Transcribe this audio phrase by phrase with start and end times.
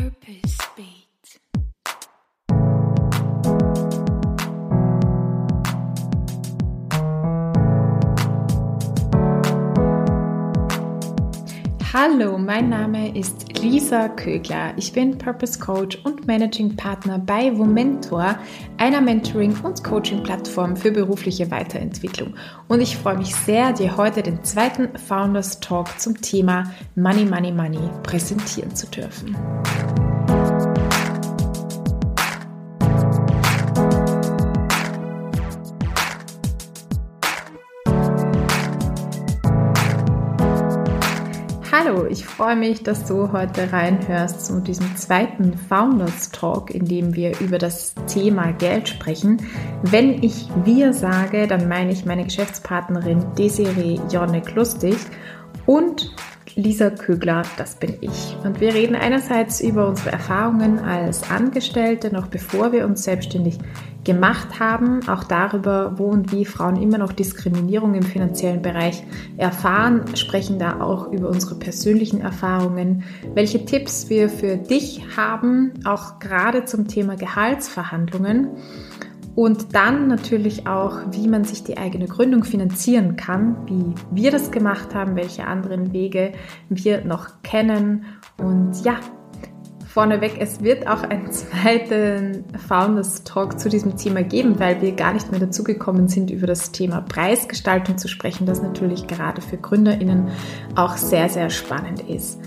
[0.00, 1.09] Purpose Beat.
[12.02, 14.72] Hallo, mein Name ist Lisa Kögler.
[14.78, 18.38] Ich bin Purpose Coach und Managing Partner bei Womentor,
[18.78, 22.36] einer Mentoring- und Coaching-Plattform für berufliche Weiterentwicklung.
[22.68, 27.52] Und ich freue mich sehr, dir heute den zweiten Founders Talk zum Thema Money, Money,
[27.52, 29.36] Money präsentieren zu dürfen.
[42.10, 47.38] Ich freue mich, dass du heute reinhörst zu diesem zweiten Founders Talk, in dem wir
[47.40, 49.46] über das Thema Geld sprechen.
[49.82, 54.96] Wenn ich wir sage, dann meine ich meine Geschäftspartnerin Desiree Jonnek Lustig
[55.66, 56.14] und
[56.56, 58.36] Lisa Kögler, das bin ich.
[58.44, 63.58] Und wir reden einerseits über unsere Erfahrungen als Angestellte, noch bevor wir uns selbstständig
[64.04, 69.04] gemacht haben, auch darüber, wo und wie Frauen immer noch Diskriminierung im finanziellen Bereich
[69.36, 76.18] erfahren, sprechen da auch über unsere persönlichen Erfahrungen, welche Tipps wir für dich haben, auch
[76.18, 78.48] gerade zum Thema Gehaltsverhandlungen
[79.40, 84.50] und dann natürlich auch, wie man sich die eigene Gründung finanzieren kann, wie wir das
[84.50, 86.32] gemacht haben, welche anderen Wege
[86.68, 88.04] wir noch kennen.
[88.36, 89.00] Und ja,
[89.86, 95.14] vorneweg, es wird auch einen zweiten Founders Talk zu diesem Thema geben, weil wir gar
[95.14, 99.56] nicht mehr dazu gekommen sind, über das Thema Preisgestaltung zu sprechen, das natürlich gerade für
[99.56, 100.28] GründerInnen
[100.74, 102.38] auch sehr, sehr spannend ist.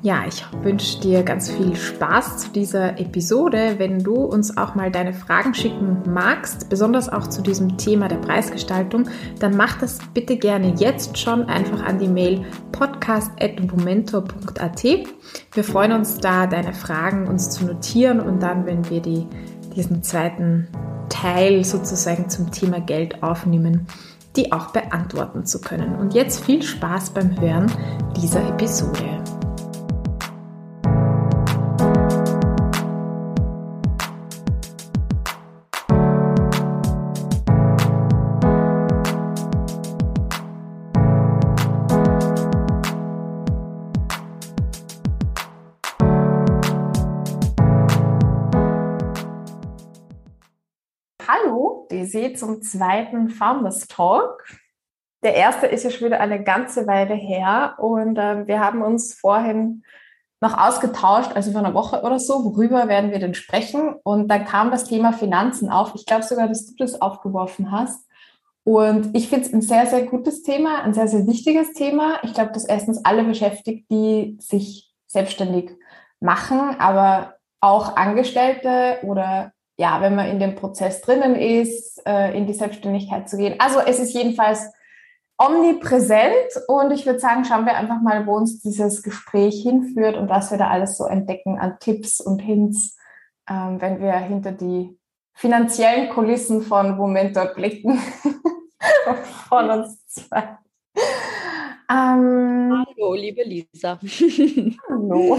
[0.00, 3.74] Ja, ich wünsche dir ganz viel Spaß zu dieser Episode.
[3.78, 8.18] Wenn du uns auch mal deine Fragen schicken magst, besonders auch zu diesem Thema der
[8.18, 9.08] Preisgestaltung,
[9.40, 14.84] dann mach das bitte gerne jetzt schon einfach an die Mail podcast.momentor.at.
[14.84, 19.26] Wir freuen uns da, deine Fragen uns zu notieren und dann, wenn wir die,
[19.74, 20.68] diesen zweiten
[21.08, 23.88] Teil sozusagen zum Thema Geld aufnehmen,
[24.36, 25.96] die auch beantworten zu können.
[25.96, 27.66] Und jetzt viel Spaß beim Hören
[28.16, 29.24] dieser Episode.
[52.28, 54.44] Daisy zum zweiten Founders Talk.
[55.22, 59.14] Der erste ist ja schon wieder eine ganze Weile her und äh, wir haben uns
[59.14, 59.82] vorhin
[60.40, 63.96] noch ausgetauscht, also vor einer Woche oder so, worüber werden wir denn sprechen?
[64.04, 65.96] Und dann kam das Thema Finanzen auf.
[65.96, 68.06] Ich glaube sogar, dass du das aufgeworfen hast.
[68.62, 72.20] Und ich finde es ein sehr, sehr gutes Thema, ein sehr, sehr wichtiges Thema.
[72.22, 75.72] Ich glaube, dass erstens alle beschäftigt, die sich selbstständig
[76.20, 82.46] machen, aber auch Angestellte oder ja, wenn man in dem Prozess drinnen ist, äh, in
[82.46, 83.54] die Selbstständigkeit zu gehen.
[83.60, 84.72] Also es ist jedenfalls
[85.38, 90.28] omnipräsent und ich würde sagen, schauen wir einfach mal, wo uns dieses Gespräch hinführt und
[90.28, 92.96] was wir da alles so entdecken an Tipps und Hints,
[93.48, 94.98] ähm, wenn wir hinter die
[95.32, 98.00] finanziellen Kulissen von Momentor blicken.
[99.48, 100.58] von uns zwei.
[101.88, 104.00] Ähm, hallo, liebe Lisa.
[104.88, 105.38] hallo.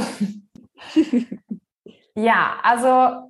[2.16, 3.30] ja, also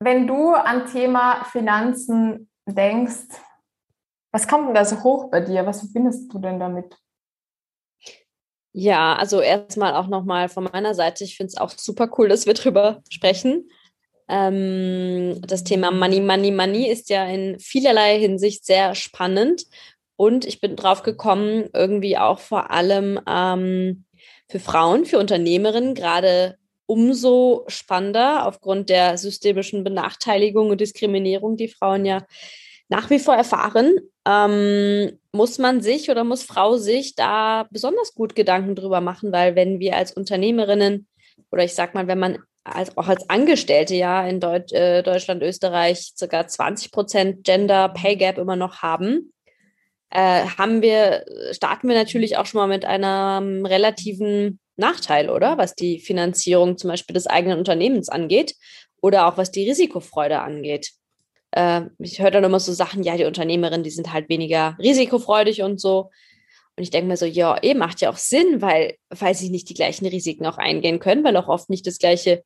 [0.00, 3.28] wenn du an Thema Finanzen denkst,
[4.32, 5.66] was kommt denn da so hoch bei dir?
[5.66, 6.96] Was verbindest du denn damit?
[8.72, 12.46] Ja, also erstmal auch nochmal von meiner Seite, ich finde es auch super cool, dass
[12.46, 13.68] wir drüber sprechen.
[14.28, 19.64] Ähm, das Thema Money, Money, Money ist ja in vielerlei Hinsicht sehr spannend.
[20.14, 24.04] Und ich bin drauf gekommen, irgendwie auch vor allem ähm,
[24.48, 26.56] für Frauen, für Unternehmerinnen, gerade
[26.90, 32.26] umso spannender aufgrund der systemischen Benachteiligung und Diskriminierung, die Frauen ja
[32.88, 33.96] nach wie vor erfahren,
[34.26, 39.54] ähm, muss man sich oder muss Frau sich da besonders gut Gedanken drüber machen, weil
[39.54, 41.06] wenn wir als Unternehmerinnen
[41.52, 45.44] oder ich sag mal, wenn man als, auch als Angestellte ja in Deut äh, Deutschland,
[45.44, 49.32] Österreich circa 20 Prozent Gender Pay Gap immer noch haben,
[50.10, 55.58] äh, haben wir, starten wir natürlich auch schon mal mit einem relativen Nachteil, oder?
[55.58, 58.56] Was die Finanzierung zum Beispiel des eigenen Unternehmens angeht
[59.00, 60.90] oder auch was die Risikofreude angeht.
[61.52, 65.62] Äh, ich höre dann immer so Sachen, ja, die Unternehmerinnen, die sind halt weniger risikofreudig
[65.62, 66.10] und so.
[66.76, 69.68] Und ich denke mir so, ja, eh, macht ja auch Sinn, weil, weil sie nicht
[69.68, 72.42] die gleichen Risiken auch eingehen können, weil auch oft nicht das gleiche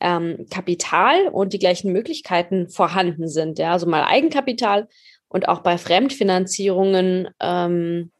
[0.00, 3.58] ähm, Kapital und die gleichen Möglichkeiten vorhanden sind.
[3.58, 4.88] Ja, also mal Eigenkapital
[5.28, 8.12] und auch bei Fremdfinanzierungen ähm,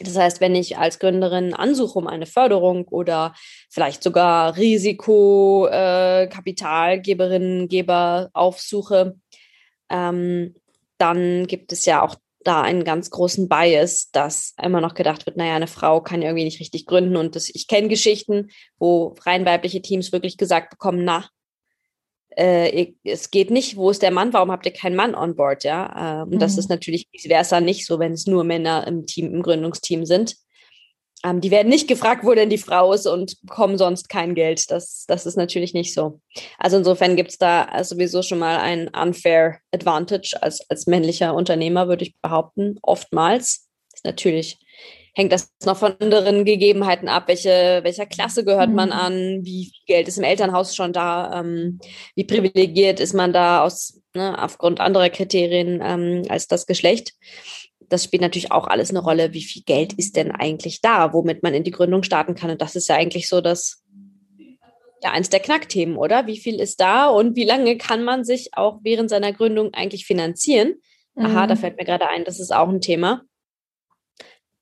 [0.00, 3.34] Das heißt, wenn ich als Gründerin ansuche um eine Förderung oder
[3.70, 6.28] vielleicht sogar Risiko, äh,
[7.68, 9.16] Geber aufsuche,
[9.90, 10.54] ähm,
[10.98, 15.36] dann gibt es ja auch da einen ganz großen Bias, dass immer noch gedacht wird,
[15.36, 17.16] naja, eine Frau kann irgendwie nicht richtig gründen.
[17.16, 18.48] Und das, ich kenne Geschichten,
[18.78, 21.28] wo rein weibliche Teams wirklich gesagt bekommen, na,
[22.36, 25.64] äh, es geht nicht, wo ist der Mann, warum habt ihr keinen Mann on board,
[25.64, 26.20] ja?
[26.20, 26.38] Äh, und mhm.
[26.38, 30.04] das ist natürlich vice versa nicht so, wenn es nur Männer im Team, im Gründungsteam
[30.04, 30.36] sind.
[31.24, 34.70] Ähm, die werden nicht gefragt, wo denn die Frau ist und bekommen sonst kein Geld.
[34.70, 36.20] Das, das ist natürlich nicht so.
[36.58, 41.88] Also insofern gibt es da sowieso schon mal ein unfair advantage als, als männlicher Unternehmer,
[41.88, 43.68] würde ich behaupten, oftmals.
[43.92, 44.60] Ist natürlich
[45.18, 47.24] hängt das noch von anderen Gegebenheiten ab.
[47.26, 48.94] Welche, welcher Klasse gehört man mhm.
[48.94, 49.40] an?
[49.42, 51.40] Wie viel Geld ist im Elternhaus schon da?
[51.40, 51.80] Ähm,
[52.14, 57.14] wie privilegiert ist man da aus, ne, aufgrund anderer Kriterien ähm, als das Geschlecht?
[57.80, 59.32] Das spielt natürlich auch alles eine Rolle.
[59.32, 62.50] Wie viel Geld ist denn eigentlich da, womit man in die Gründung starten kann?
[62.50, 63.82] Und das ist ja eigentlich so das,
[65.02, 66.28] ja, eins der Knackthemen, oder?
[66.28, 70.06] Wie viel ist da und wie lange kann man sich auch während seiner Gründung eigentlich
[70.06, 70.74] finanzieren?
[71.16, 71.48] Aha, mhm.
[71.48, 73.24] da fällt mir gerade ein, das ist auch ein Thema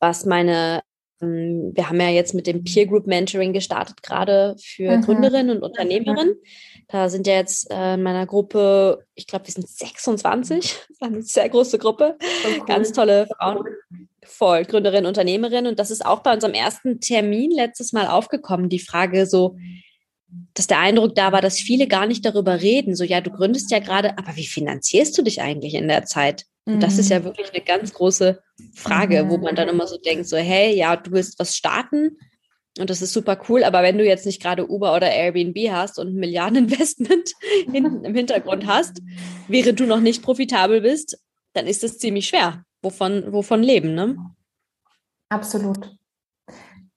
[0.00, 0.82] was meine,
[1.20, 5.02] ähm, wir haben ja jetzt mit dem Peer Group Mentoring gestartet, gerade für mhm.
[5.02, 6.36] Gründerinnen und Unternehmerinnen.
[6.88, 11.48] Da sind ja jetzt äh, in meiner Gruppe, ich glaube, wir sind 26, eine sehr
[11.48, 12.66] große Gruppe, cool.
[12.66, 13.64] ganz tolle Frauen,
[14.24, 15.66] voll Gründerinnen, Unternehmerinnen.
[15.66, 19.56] Und das ist auch bei unserem ersten Termin letztes Mal aufgekommen, die Frage so,
[20.54, 22.94] dass der Eindruck da war, dass viele gar nicht darüber reden.
[22.94, 26.44] So, ja, du gründest ja gerade, aber wie finanzierst du dich eigentlich in der Zeit?
[26.66, 27.24] Und das ist ja mhm.
[27.24, 28.42] wirklich eine ganz große
[28.74, 32.18] Frage, wo man dann immer so denkt, so, hey, ja, du willst was starten
[32.78, 35.98] und das ist super cool, aber wenn du jetzt nicht gerade Uber oder Airbnb hast
[35.98, 37.32] und ein Milliardeninvestment
[37.70, 39.00] hinten im Hintergrund hast,
[39.48, 41.18] während du noch nicht profitabel bist,
[41.54, 42.64] dann ist es ziemlich schwer.
[42.82, 44.16] Wovon, wovon leben, ne?
[45.30, 45.96] Absolut.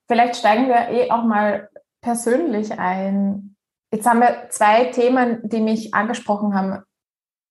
[0.07, 1.69] Vielleicht steigen wir eh auch mal
[2.01, 3.55] persönlich ein.
[3.93, 6.83] Jetzt haben wir zwei Themen, die mich angesprochen haben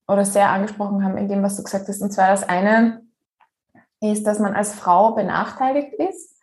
[0.09, 2.01] oder sehr angesprochen haben in dem, was du gesagt hast.
[2.01, 3.03] Und zwar das eine
[4.01, 6.39] ist, dass man als Frau benachteiligt ist.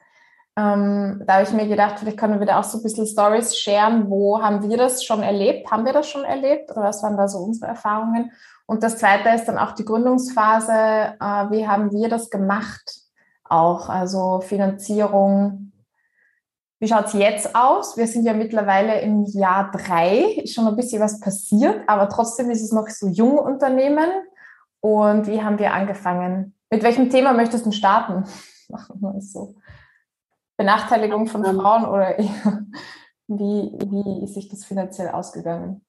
[0.57, 3.57] Ähm, da habe ich mir gedacht, vielleicht können wir wieder auch so ein bisschen Stories
[3.57, 4.09] sharen.
[4.09, 5.69] Wo haben wir das schon erlebt?
[5.69, 6.71] Haben wir das schon erlebt?
[6.71, 8.31] Oder was waren da so unsere Erfahrungen?
[8.65, 10.71] Und das zweite ist dann auch die Gründungsphase.
[10.71, 13.01] Äh, wie haben wir das gemacht?
[13.43, 15.71] Auch, also Finanzierung,
[16.79, 17.97] wie schaut es jetzt aus?
[17.97, 22.49] Wir sind ja mittlerweile im Jahr drei, ist schon ein bisschen was passiert, aber trotzdem
[22.49, 24.09] ist es noch so jung Unternehmen.
[24.81, 26.53] Und wie haben wir angefangen?
[26.69, 28.23] Mit welchem Thema möchtest du starten?
[28.69, 29.55] Machen wir es so.
[30.57, 31.59] Benachteiligung von ähm.
[31.59, 32.17] Frauen oder
[33.27, 35.85] wie, wie ist sich das finanziell ausgegangen?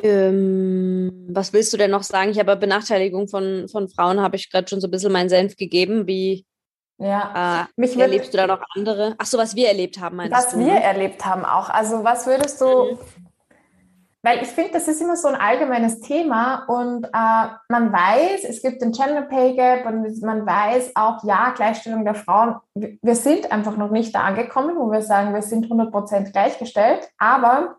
[0.00, 2.30] Ähm, was willst du denn noch sagen?
[2.30, 5.56] Ich habe Benachteiligung von, von Frauen, habe ich gerade schon so ein bisschen meinen Senf
[5.56, 6.06] gegeben.
[6.06, 6.46] Wie,
[6.98, 7.62] ja.
[7.62, 9.14] Äh, Mich erlebst du da noch andere?
[9.18, 10.58] Ach so, was wir erlebt haben, meinst was du?
[10.58, 11.70] Was wir erlebt haben auch.
[11.70, 12.98] Also was würdest du, mhm.
[14.22, 18.62] weil ich finde, das ist immer so ein allgemeines Thema und äh, man weiß, es
[18.62, 23.52] gibt den Gender Pay Gap und man weiß auch, ja, Gleichstellung der Frauen, wir sind
[23.52, 27.76] einfach noch nicht da angekommen, wo wir sagen, wir sind 100% gleichgestellt, aber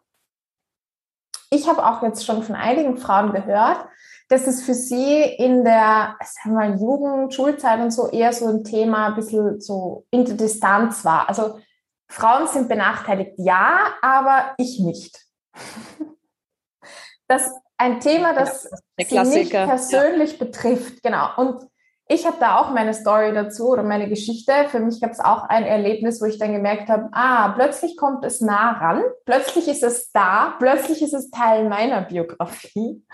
[1.51, 3.85] ich habe auch jetzt schon von einigen Frauen gehört,
[4.29, 8.63] dass es für Sie in der sagen wir, Jugend, Schulzeit und so eher so ein
[8.63, 11.27] Thema, ein bisschen so in der Distanz war.
[11.27, 11.59] Also
[12.07, 15.25] Frauen sind benachteiligt, ja, aber ich nicht.
[17.31, 18.67] Das ist ein Thema, das
[18.97, 20.45] ja, Sie nicht persönlich ja.
[20.45, 21.29] betrifft, genau.
[21.37, 21.63] Und
[22.11, 24.51] ich habe da auch meine Story dazu oder meine Geschichte.
[24.69, 28.25] Für mich gab es auch ein Erlebnis, wo ich dann gemerkt habe, ah, plötzlich kommt
[28.25, 33.05] es nah ran, plötzlich ist es da, plötzlich ist es Teil meiner Biografie.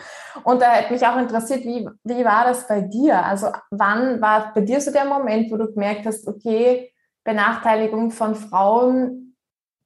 [0.46, 3.22] Und da hätte mich auch interessiert, wie, wie war das bei dir?
[3.26, 6.94] Also wann war bei dir so der Moment, wo du gemerkt hast, okay,
[7.26, 9.36] Benachteiligung von Frauen,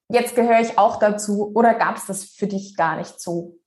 [0.07, 3.58] jetzt gehöre ich auch dazu oder gab es das für dich gar nicht so?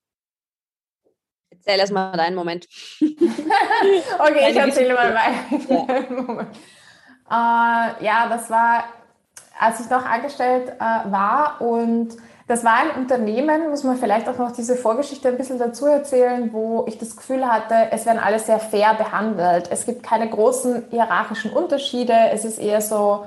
[1.65, 2.67] Erzähl erst mal deinen Moment.
[3.01, 6.49] okay, ich erzähle mal meinen Moment.
[7.31, 8.85] Äh, ja, das war,
[9.61, 12.17] als ich noch angestellt äh, war und
[12.49, 16.53] das war ein Unternehmen, muss man vielleicht auch noch diese Vorgeschichte ein bisschen dazu erzählen,
[16.53, 19.69] wo ich das Gefühl hatte, es werden alle sehr fair behandelt.
[19.71, 22.13] Es gibt keine großen hierarchischen Unterschiede.
[22.33, 23.25] Es ist eher so,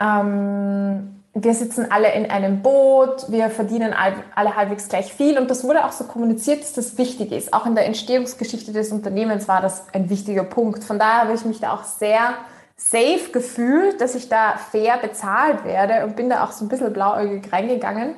[0.00, 3.94] ähm, wir sitzen alle in einem Boot, wir verdienen
[4.34, 7.54] alle halbwegs gleich viel und das wurde auch so kommuniziert, dass das wichtig ist.
[7.54, 10.82] Auch in der Entstehungsgeschichte des Unternehmens war das ein wichtiger Punkt.
[10.82, 12.34] Von daher habe ich mich da auch sehr
[12.76, 16.92] safe gefühlt, dass ich da fair bezahlt werde und bin da auch so ein bisschen
[16.92, 18.14] blauäugig reingegangen.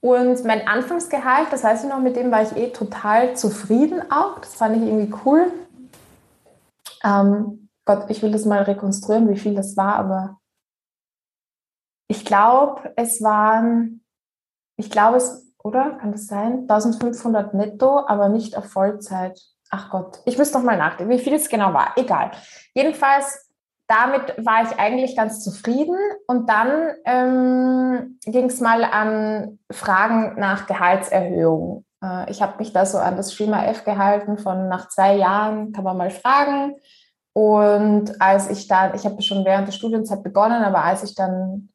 [0.00, 4.38] Und mein Anfangsgehalt, das weiß ich noch, mit dem war ich eh total zufrieden auch.
[4.40, 5.46] Das fand ich irgendwie cool.
[7.02, 10.38] Ähm, Gott, ich will das mal rekonstruieren, wie viel das war, aber
[12.08, 14.04] ich glaube, es waren,
[14.76, 15.92] ich glaube es, oder?
[15.92, 16.60] Kann das sein?
[16.60, 19.40] 1500 netto, aber nicht auf Vollzeit.
[19.70, 21.92] Ach Gott, ich müsste noch mal nachdenken, wie viel es genau war.
[21.96, 22.30] Egal.
[22.74, 23.50] Jedenfalls,
[23.88, 25.96] damit war ich eigentlich ganz zufrieden.
[26.26, 31.84] Und dann ähm, ging es mal an Fragen nach Gehaltserhöhung.
[32.02, 35.72] Äh, ich habe mich da so an das Schema F gehalten von nach zwei Jahren
[35.72, 36.76] kann man mal fragen.
[37.32, 41.68] Und als ich dann, ich habe schon während der Studienzeit begonnen, aber als ich dann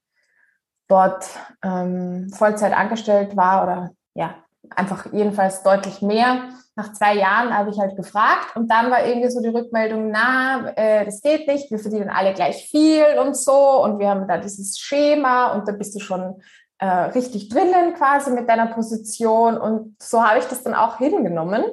[0.91, 1.25] dort
[1.63, 4.36] ähm, Vollzeit angestellt war oder ja,
[4.75, 8.55] einfach jedenfalls deutlich mehr, nach zwei Jahren habe ich halt gefragt.
[8.55, 12.33] Und dann war irgendwie so die Rückmeldung, na, äh, das geht nicht, wir verdienen alle
[12.33, 13.83] gleich viel und so.
[13.83, 16.41] Und wir haben da dieses Schema und da bist du schon
[16.79, 19.57] äh, richtig drinnen quasi mit deiner Position.
[19.57, 21.63] Und so habe ich das dann auch hingenommen,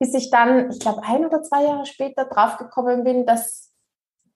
[0.00, 3.67] bis ich dann, ich glaube, ein oder zwei Jahre später draufgekommen bin, dass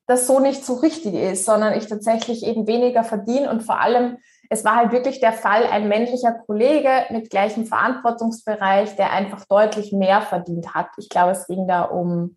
[0.07, 4.19] das so nicht so richtig ist, sondern ich tatsächlich eben weniger verdiene und vor allem
[4.53, 9.93] es war halt wirklich der Fall, ein männlicher Kollege mit gleichem Verantwortungsbereich, der einfach deutlich
[9.93, 10.89] mehr verdient hat.
[10.99, 12.37] Ich glaube, es ging da um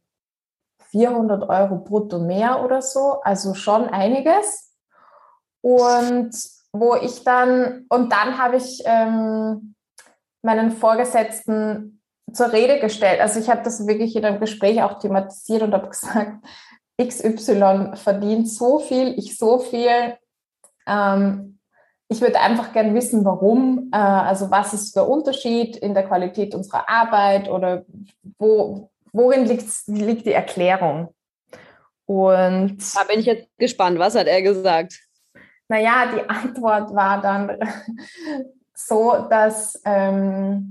[0.91, 4.73] 400 Euro brutto mehr oder so, also schon einiges.
[5.59, 6.31] Und
[6.71, 9.75] wo ich dann, und dann habe ich ähm,
[10.41, 13.19] meinen Vorgesetzten zur Rede gestellt.
[13.19, 16.45] Also ich habe das wirklich in einem Gespräch auch thematisiert und habe gesagt,
[17.01, 20.17] XY verdient so viel, ich so viel.
[20.87, 21.59] Ähm,
[22.07, 26.53] ich würde einfach gerne wissen, warum, äh, also was ist der Unterschied in der Qualität
[26.53, 27.83] unserer Arbeit oder
[28.37, 31.13] wo, worin liegt, liegt die Erklärung?
[32.05, 34.99] Und da bin ich jetzt gespannt, was hat er gesagt?
[35.67, 37.57] Naja, die Antwort war dann
[38.75, 40.69] so, dass ähm,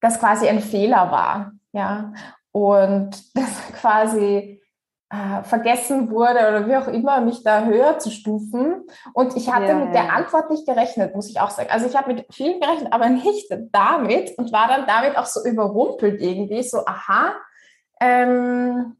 [0.00, 1.52] das quasi ein Fehler war.
[1.72, 2.12] Ja,
[2.50, 4.55] und das quasi
[5.10, 8.84] äh, vergessen wurde oder wie auch immer, mich da höher zu stufen.
[9.12, 11.70] Und ich hatte ja, mit der Antwort nicht gerechnet, muss ich auch sagen.
[11.70, 15.44] Also ich habe mit viel gerechnet, aber nicht damit und war dann damit auch so
[15.44, 17.34] überrumpelt irgendwie, so aha.
[18.00, 18.96] Ähm,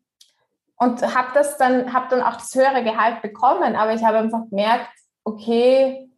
[0.79, 4.49] und habe das dann, habe dann auch das höhere Gehalt bekommen, aber ich habe einfach
[4.49, 4.89] gemerkt,
[5.25, 6.09] okay,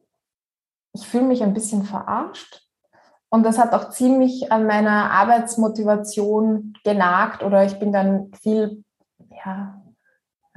[0.92, 2.62] ich fühle mich ein bisschen verarscht.
[3.30, 8.84] Und das hat auch ziemlich an meiner Arbeitsmotivation genagt oder ich bin dann viel
[9.44, 9.77] ja,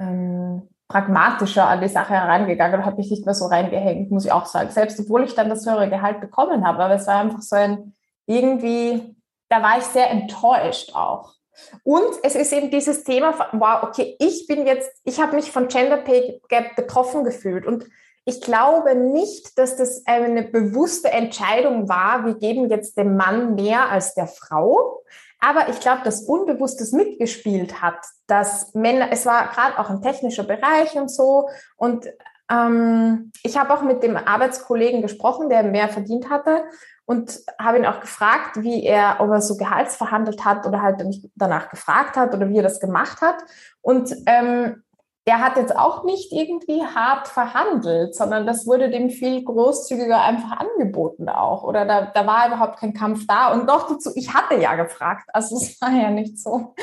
[0.02, 4.32] ähm, pragmatischer an die Sache herangegangen und habe mich nicht mehr so reingehängt, muss ich
[4.32, 4.70] auch sagen.
[4.70, 6.84] Selbst obwohl ich dann das höhere Gehalt bekommen habe.
[6.84, 7.94] Aber es war einfach so ein,
[8.26, 9.16] irgendwie,
[9.48, 11.34] da war ich sehr enttäuscht auch.
[11.82, 15.68] Und es ist eben dieses Thema, wow, okay, ich bin jetzt, ich habe mich von
[15.68, 17.86] Gender Pay Gap betroffen gefühlt und
[18.24, 23.90] ich glaube nicht, dass das eine bewusste Entscheidung war, wir geben jetzt dem Mann mehr
[23.90, 25.02] als der Frau,
[25.40, 27.98] aber ich glaube, dass Unbewusstes mitgespielt hat,
[28.28, 31.48] dass Männer, es war gerade auch ein technischer Bereich und so.
[31.76, 32.06] Und
[32.48, 36.62] ähm, ich habe auch mit dem Arbeitskollegen gesprochen, der mehr verdient hatte
[37.06, 41.02] und habe ihn auch gefragt, wie er, ob er so gehaltsverhandelt hat oder halt
[41.34, 43.36] danach gefragt hat oder wie er das gemacht hat.
[43.80, 44.84] Und ähm,
[45.26, 50.58] der hat jetzt auch nicht irgendwie hart verhandelt, sondern das wurde dem viel großzügiger einfach
[50.58, 51.62] angeboten auch.
[51.62, 53.52] Oder da, da war überhaupt kein Kampf da.
[53.52, 55.28] Und doch dazu, ich hatte ja gefragt.
[55.32, 56.74] Also es war ja nicht so,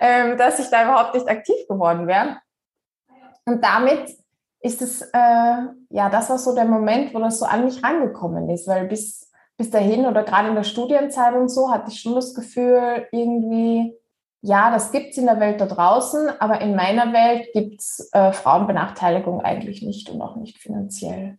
[0.00, 2.36] ähm, dass ich da überhaupt nicht aktiv geworden wäre.
[3.46, 4.18] Und damit
[4.60, 5.56] ist es, äh,
[5.88, 9.30] ja, das war so der Moment, wo das so an mich rangekommen ist, weil bis,
[9.56, 13.97] bis dahin oder gerade in der Studienzeit und so hatte ich schon das Gefühl, irgendwie,
[14.40, 18.08] ja, das gibt es in der Welt da draußen, aber in meiner Welt gibt es
[18.12, 21.38] äh, Frauenbenachteiligung eigentlich nicht und auch nicht finanziell.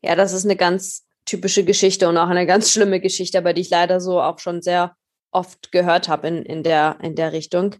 [0.00, 3.60] Ja, das ist eine ganz typische Geschichte und auch eine ganz schlimme Geschichte, aber die
[3.60, 4.96] ich leider so auch schon sehr
[5.30, 7.76] oft gehört habe in, in, der, in der Richtung.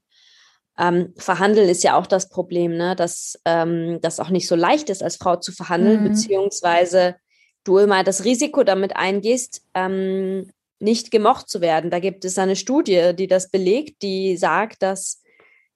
[0.78, 2.96] Ähm, verhandeln ist ja auch das Problem, ne?
[2.96, 6.08] dass ähm, das auch nicht so leicht ist, als Frau zu verhandeln, mhm.
[6.08, 7.16] beziehungsweise
[7.64, 10.50] du immer das Risiko damit eingehst, ähm,
[10.82, 11.90] nicht gemocht zu werden.
[11.90, 15.22] Da gibt es eine Studie, die das belegt, die sagt, dass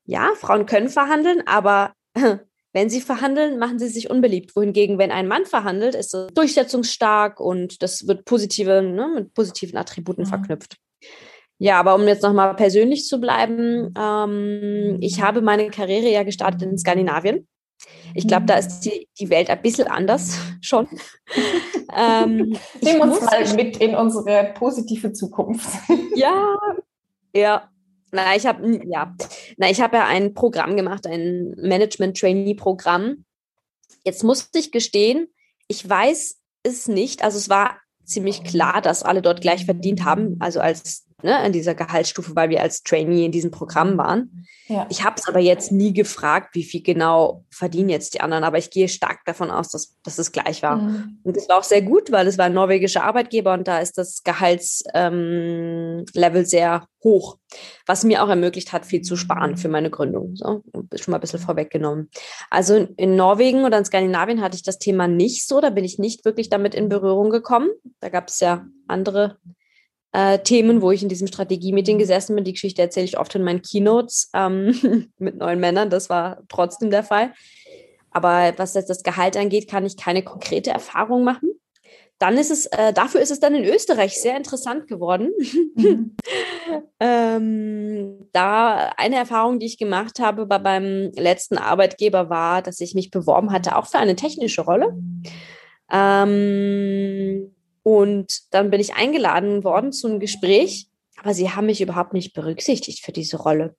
[0.04, 1.94] ja, Frauen können verhandeln, aber
[2.72, 4.54] wenn sie verhandeln, machen sie sich unbeliebt.
[4.54, 9.78] Wohingegen, wenn ein Mann verhandelt, ist er durchsetzungsstark und das wird positive, ne, mit positiven
[9.78, 10.28] Attributen mhm.
[10.28, 10.76] verknüpft.
[11.58, 16.62] Ja, aber um jetzt nochmal persönlich zu bleiben, ähm, ich habe meine Karriere ja gestartet
[16.62, 17.48] in Skandinavien.
[18.14, 20.88] Ich glaube, da ist die, die Welt ein bisschen anders schon.
[21.94, 25.68] ähm, Nehmen uns mal mit in unsere positive Zukunft.
[26.14, 26.56] ja,
[27.34, 27.70] ja.
[28.12, 29.14] Na, ich habe ja,
[29.56, 33.24] na, ich habe ja ein Programm gemacht, ein Management-Trainee-Programm.
[34.04, 35.28] Jetzt musste ich gestehen,
[35.68, 37.22] ich weiß es nicht.
[37.22, 40.36] Also es war ziemlich klar, dass alle dort gleich verdient haben.
[40.38, 44.46] Also als ne, in dieser Gehaltsstufe, weil wir als Trainee in diesem Programm waren.
[44.68, 44.86] Ja.
[44.90, 48.58] Ich habe es aber jetzt nie gefragt, wie viel genau verdienen jetzt die anderen, aber
[48.58, 50.76] ich gehe stark davon aus, dass, dass es gleich war.
[50.76, 51.20] Mhm.
[51.22, 53.96] Und das war auch sehr gut, weil es war ein norwegischer Arbeitgeber und da ist
[53.96, 57.38] das Gehaltslevel ähm, sehr hoch,
[57.86, 60.34] was mir auch ermöglicht hat, viel zu sparen für meine Gründung.
[60.34, 62.10] So, schon mal ein bisschen vorweggenommen.
[62.50, 65.98] Also in Norwegen oder in Skandinavien hatte ich das Thema nicht so, da bin ich
[65.98, 67.70] nicht wirklich damit in Berührung gekommen.
[68.00, 69.38] Da gab es ja andere
[70.16, 72.44] äh, Themen, wo ich in diesem Strategie-Meeting gesessen bin.
[72.44, 75.90] Die Geschichte erzähle ich oft in meinen Keynotes ähm, mit neuen Männern.
[75.90, 77.34] Das war trotzdem der Fall.
[78.12, 81.50] Aber was jetzt das Gehalt angeht, kann ich keine konkrete Erfahrung machen.
[82.18, 85.32] Dann ist es, äh, dafür ist es dann in Österreich sehr interessant geworden.
[85.74, 86.16] Mhm.
[87.00, 92.94] ähm, da eine Erfahrung, die ich gemacht habe bei meinem letzten Arbeitgeber war, dass ich
[92.94, 94.96] mich beworben hatte, auch für eine technische Rolle.
[95.92, 97.52] Ähm,
[97.86, 100.88] und dann bin ich eingeladen worden zu einem Gespräch,
[101.22, 103.76] aber sie haben mich überhaupt nicht berücksichtigt für diese Rolle.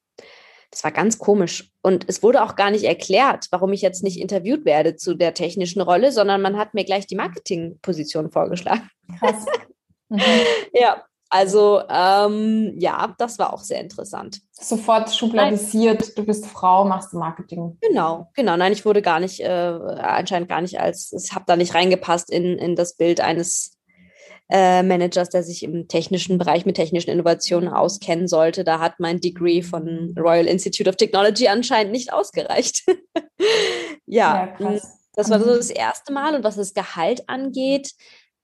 [0.71, 1.73] Das war ganz komisch.
[1.81, 5.33] Und es wurde auch gar nicht erklärt, warum ich jetzt nicht interviewt werde zu der
[5.33, 8.89] technischen Rolle, sondern man hat mir gleich die Marketingposition vorgeschlagen.
[9.19, 9.45] Krass.
[10.09, 10.21] Mhm.
[10.71, 14.39] ja, also ähm, ja, das war auch sehr interessant.
[14.53, 16.11] Sofort schubladisiert, Nein.
[16.15, 17.77] du bist Frau, machst Marketing.
[17.81, 18.55] Genau, genau.
[18.55, 22.31] Nein, ich wurde gar nicht, äh, anscheinend gar nicht als, ich habe da nicht reingepasst
[22.31, 23.76] in, in das Bild eines
[24.49, 28.63] äh, Managers, der sich im technischen Bereich mit technischen Innovationen auskennen sollte.
[28.63, 32.83] Da hat mein Degree von Royal Institute of Technology anscheinend nicht ausgereicht.
[34.05, 34.79] ja, ja mm,
[35.15, 35.57] das war so mhm.
[35.57, 36.35] das erste Mal.
[36.35, 37.91] Und was das Gehalt angeht,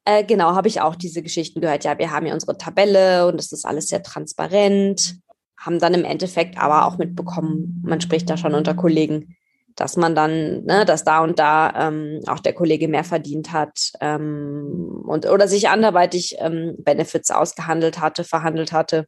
[0.05, 1.85] äh, genau, habe ich auch diese Geschichten gehört.
[1.85, 5.15] Ja, wir haben ja unsere Tabelle und es ist alles sehr transparent.
[5.57, 9.37] Haben dann im Endeffekt aber auch mitbekommen, man spricht da schon unter Kollegen,
[9.75, 13.91] dass man dann, ne, dass da und da ähm, auch der Kollege mehr verdient hat
[14.01, 19.07] ähm, und oder sich anderweitig ähm, Benefits ausgehandelt hatte, verhandelt hatte.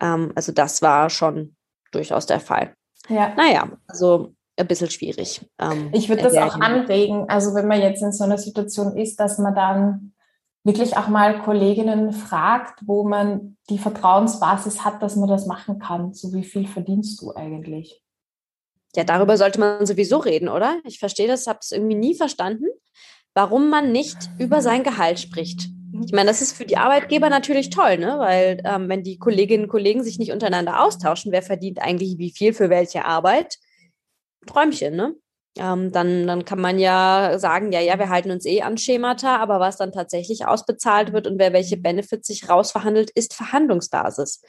[0.00, 1.56] Ähm, also das war schon
[1.92, 2.74] durchaus der Fall.
[3.08, 3.34] Ja.
[3.36, 5.46] Naja, also ein bisschen schwierig.
[5.58, 9.18] Ähm, ich würde das auch anregen, also wenn man jetzt in so einer Situation ist,
[9.18, 10.12] dass man dann
[10.64, 16.12] wirklich auch mal Kolleginnen fragt, wo man die Vertrauensbasis hat, dass man das machen kann.
[16.12, 18.02] So wie viel verdienst du eigentlich?
[18.96, 20.80] Ja, darüber sollte man sowieso reden, oder?
[20.84, 22.66] Ich verstehe das, habe es irgendwie nie verstanden,
[23.34, 25.68] warum man nicht über sein Gehalt spricht.
[26.04, 28.18] Ich meine, das ist für die Arbeitgeber natürlich toll, ne?
[28.18, 32.30] weil ähm, wenn die Kolleginnen und Kollegen sich nicht untereinander austauschen, wer verdient eigentlich wie
[32.30, 33.58] viel für welche Arbeit,
[34.46, 35.14] Träumchen, ne?
[35.58, 39.36] Ähm, dann, dann kann man ja sagen, ja, ja, wir halten uns eh an Schemata,
[39.38, 44.42] aber was dann tatsächlich ausbezahlt wird und wer welche Benefits sich rausverhandelt, ist Verhandlungsbasis.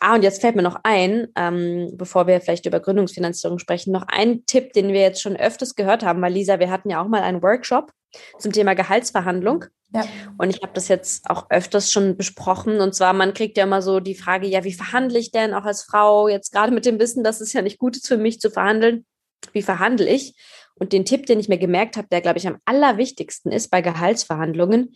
[0.00, 4.04] Ah, und jetzt fällt mir noch ein, ähm, bevor wir vielleicht über Gründungsfinanzierung sprechen, noch
[4.08, 7.08] ein Tipp, den wir jetzt schon öfters gehört haben, weil Lisa, wir hatten ja auch
[7.08, 7.92] mal einen Workshop
[8.38, 9.64] zum Thema Gehaltsverhandlung.
[9.94, 10.04] Ja.
[10.36, 12.80] Und ich habe das jetzt auch öfters schon besprochen.
[12.80, 15.64] Und zwar, man kriegt ja immer so die Frage, ja, wie verhandle ich denn auch
[15.64, 18.40] als Frau jetzt gerade mit dem Wissen, dass es ja nicht gut ist für mich
[18.40, 19.06] zu verhandeln?
[19.52, 20.34] Wie verhandle ich?
[20.74, 23.80] Und den Tipp, den ich mir gemerkt habe, der, glaube ich, am allerwichtigsten ist bei
[23.80, 24.94] Gehaltsverhandlungen,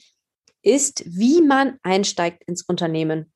[0.63, 3.33] ist, wie man einsteigt ins Unternehmen.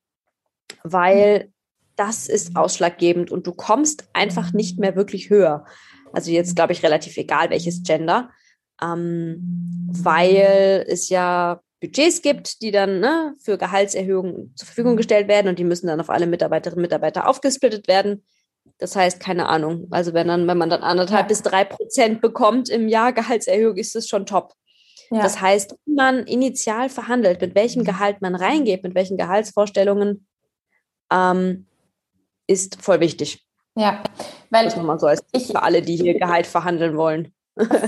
[0.83, 1.51] Weil
[1.95, 5.65] das ist ausschlaggebend und du kommst einfach nicht mehr wirklich höher.
[6.13, 8.29] Also jetzt glaube ich relativ egal, welches Gender,
[8.81, 15.47] ähm, weil es ja Budgets gibt, die dann ne, für Gehaltserhöhungen zur Verfügung gestellt werden
[15.47, 18.23] und die müssen dann auf alle Mitarbeiterinnen und Mitarbeiter aufgesplittet werden.
[18.77, 19.87] Das heißt, keine Ahnung.
[19.91, 23.95] Also wenn dann, wenn man dann anderthalb bis drei Prozent bekommt im Jahr Gehaltserhöhung, ist
[23.95, 24.53] das schon top.
[25.11, 25.21] Ja.
[25.21, 30.27] Das heißt, wenn man initial verhandelt, mit welchem Gehalt man reingeht, mit welchen Gehaltsvorstellungen,
[31.11, 31.67] ähm,
[32.47, 33.45] ist voll wichtig.
[33.75, 34.01] Ja,
[34.49, 37.33] weil das nochmal so als ich, für alle, die hier Gehalt verhandeln wollen.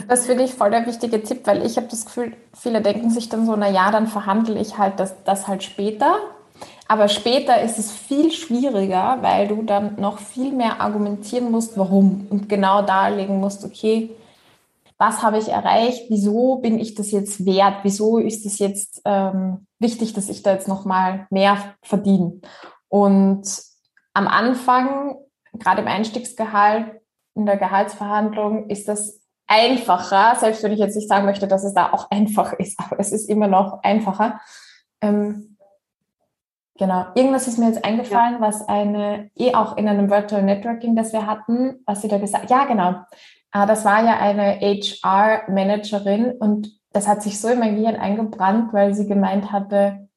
[0.07, 3.27] Das finde ich voll der wichtige Tipp, weil ich habe das Gefühl, viele denken sich
[3.27, 6.17] dann so, na ja, dann verhandle ich halt das, das halt später.
[6.87, 12.27] Aber später ist es viel schwieriger, weil du dann noch viel mehr argumentieren musst, warum
[12.29, 14.09] und genau darlegen musst, okay,
[14.97, 19.67] was habe ich erreicht, wieso bin ich das jetzt wert, wieso ist es jetzt ähm,
[19.79, 22.39] wichtig, dass ich da jetzt noch mal mehr verdiene.
[22.87, 23.43] Und
[24.17, 25.15] am Anfang,
[25.53, 26.99] gerade im Einstiegsgehalt,
[27.35, 31.75] in der Gehaltsverhandlung, ist das einfacher, selbst wenn ich jetzt nicht sagen möchte, dass es
[31.75, 34.41] da auch einfach ist, aber es ist immer noch einfacher.
[35.01, 35.57] Ähm,
[36.79, 37.05] genau.
[37.13, 38.41] Irgendwas ist mir jetzt eingefallen, ja.
[38.41, 42.49] was eine, eh auch in einem Virtual Networking, das wir hatten, was sie da gesagt
[42.49, 42.95] Ja, genau.
[43.53, 48.73] Äh, das war ja eine HR-Managerin und das hat sich so in mein Gehirn eingebrannt,
[48.73, 50.09] weil sie gemeint hatte,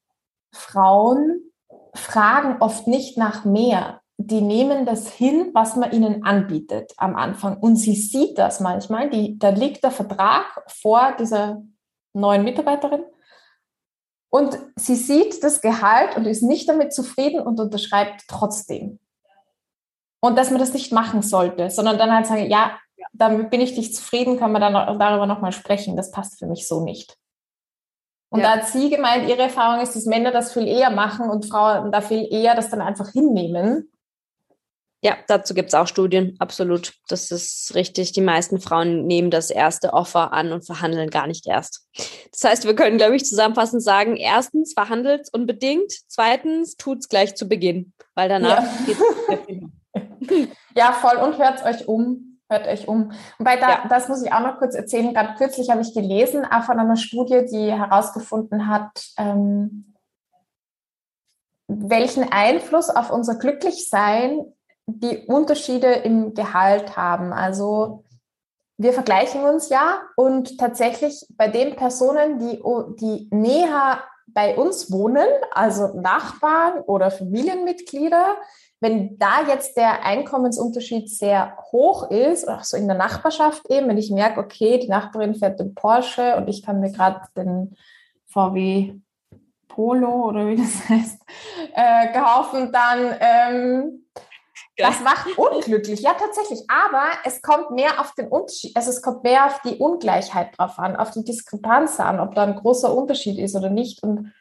[0.51, 1.50] Frauen
[1.93, 4.01] fragen oft nicht nach mehr.
[4.17, 7.57] Die nehmen das hin, was man ihnen anbietet am Anfang.
[7.57, 9.09] Und sie sieht das manchmal.
[9.09, 11.61] Die, da liegt der Vertrag vor dieser
[12.13, 13.03] neuen Mitarbeiterin.
[14.29, 18.99] Und sie sieht das Gehalt und ist nicht damit zufrieden und unterschreibt trotzdem.
[20.21, 22.77] Und dass man das nicht machen sollte, sondern dann halt sagen, ja,
[23.11, 25.97] damit bin ich nicht zufrieden, können wir dann darüber nochmal sprechen.
[25.97, 27.17] Das passt für mich so nicht.
[28.31, 28.55] Und ja.
[28.55, 31.91] da hat sie gemeint, ihre Erfahrung ist, dass Männer das viel eher machen und Frauen
[31.91, 33.91] da viel eher das dann einfach hinnehmen
[35.03, 36.93] ja, dazu gibt es auch Studien, absolut.
[37.07, 38.11] Das ist richtig.
[38.11, 41.87] Die meisten Frauen nehmen das erste Offer an und verhandeln gar nicht erst.
[42.31, 47.35] Das heißt, wir können, glaube ich, zusammenfassend sagen, erstens verhandelt unbedingt, zweitens tut es gleich
[47.35, 49.35] zu Beginn, weil danach ja.
[49.35, 52.30] geht Ja, voll und hört euch um.
[52.51, 53.13] Hört euch um.
[53.39, 53.85] Und bei da, ja.
[53.87, 55.13] das muss ich auch noch kurz erzählen.
[55.13, 59.95] Gerade kürzlich habe ich gelesen, auch von einer Studie, die herausgefunden hat, ähm,
[61.67, 64.53] welchen Einfluss auf unser Glücklichsein
[64.85, 67.31] die Unterschiede im Gehalt haben.
[67.31, 68.03] Also
[68.77, 72.61] wir vergleichen uns ja und tatsächlich bei den Personen, die,
[72.99, 78.35] die näher bei uns wohnen, also Nachbarn oder Familienmitglieder,
[78.81, 83.97] wenn da jetzt der Einkommensunterschied sehr hoch ist, auch so in der Nachbarschaft eben, wenn
[83.97, 87.77] ich merke, okay, die Nachbarin fährt den Porsche und ich kann mir gerade den
[88.25, 88.95] VW
[89.67, 91.21] Polo oder wie das heißt,
[91.75, 94.05] äh, kaufen, dann ähm,
[94.77, 96.61] das macht unglücklich, ja tatsächlich.
[96.67, 100.79] Aber es kommt mehr auf den Unterschied, also es kommt mehr auf die Ungleichheit drauf
[100.79, 104.01] an, auf die Diskrepanz an, ob da ein großer Unterschied ist oder nicht.
[104.01, 104.33] Und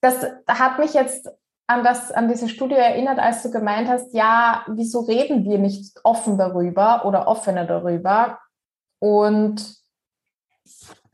[0.00, 1.30] das hat mich jetzt
[1.68, 6.00] an das, an diese Studie erinnert, als du gemeint hast, ja, wieso reden wir nicht
[6.02, 8.38] offen darüber oder offener darüber?
[9.00, 9.76] Und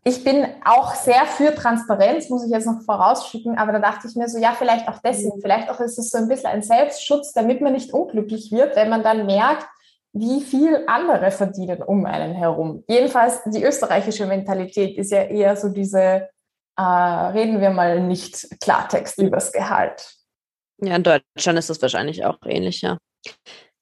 [0.04, 4.14] ich bin auch sehr für Transparenz, muss ich jetzt noch vorausschicken, aber da dachte ich
[4.14, 7.32] mir so, ja, vielleicht auch deswegen, vielleicht auch ist es so ein bisschen ein Selbstschutz,
[7.32, 9.66] damit man nicht unglücklich wird, wenn man dann merkt,
[10.12, 12.84] wie viel andere verdienen um einen herum.
[12.86, 16.28] Jedenfalls die österreichische Mentalität ist ja eher so diese,
[16.76, 20.14] äh, reden wir mal nicht Klartext übers Gehalt.
[20.82, 22.98] Ja, in Deutschland ist das wahrscheinlich auch ähnlich, ja.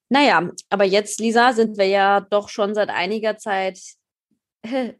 [0.08, 3.78] Naja, aber jetzt, Lisa, sind wir ja doch schon seit einiger Zeit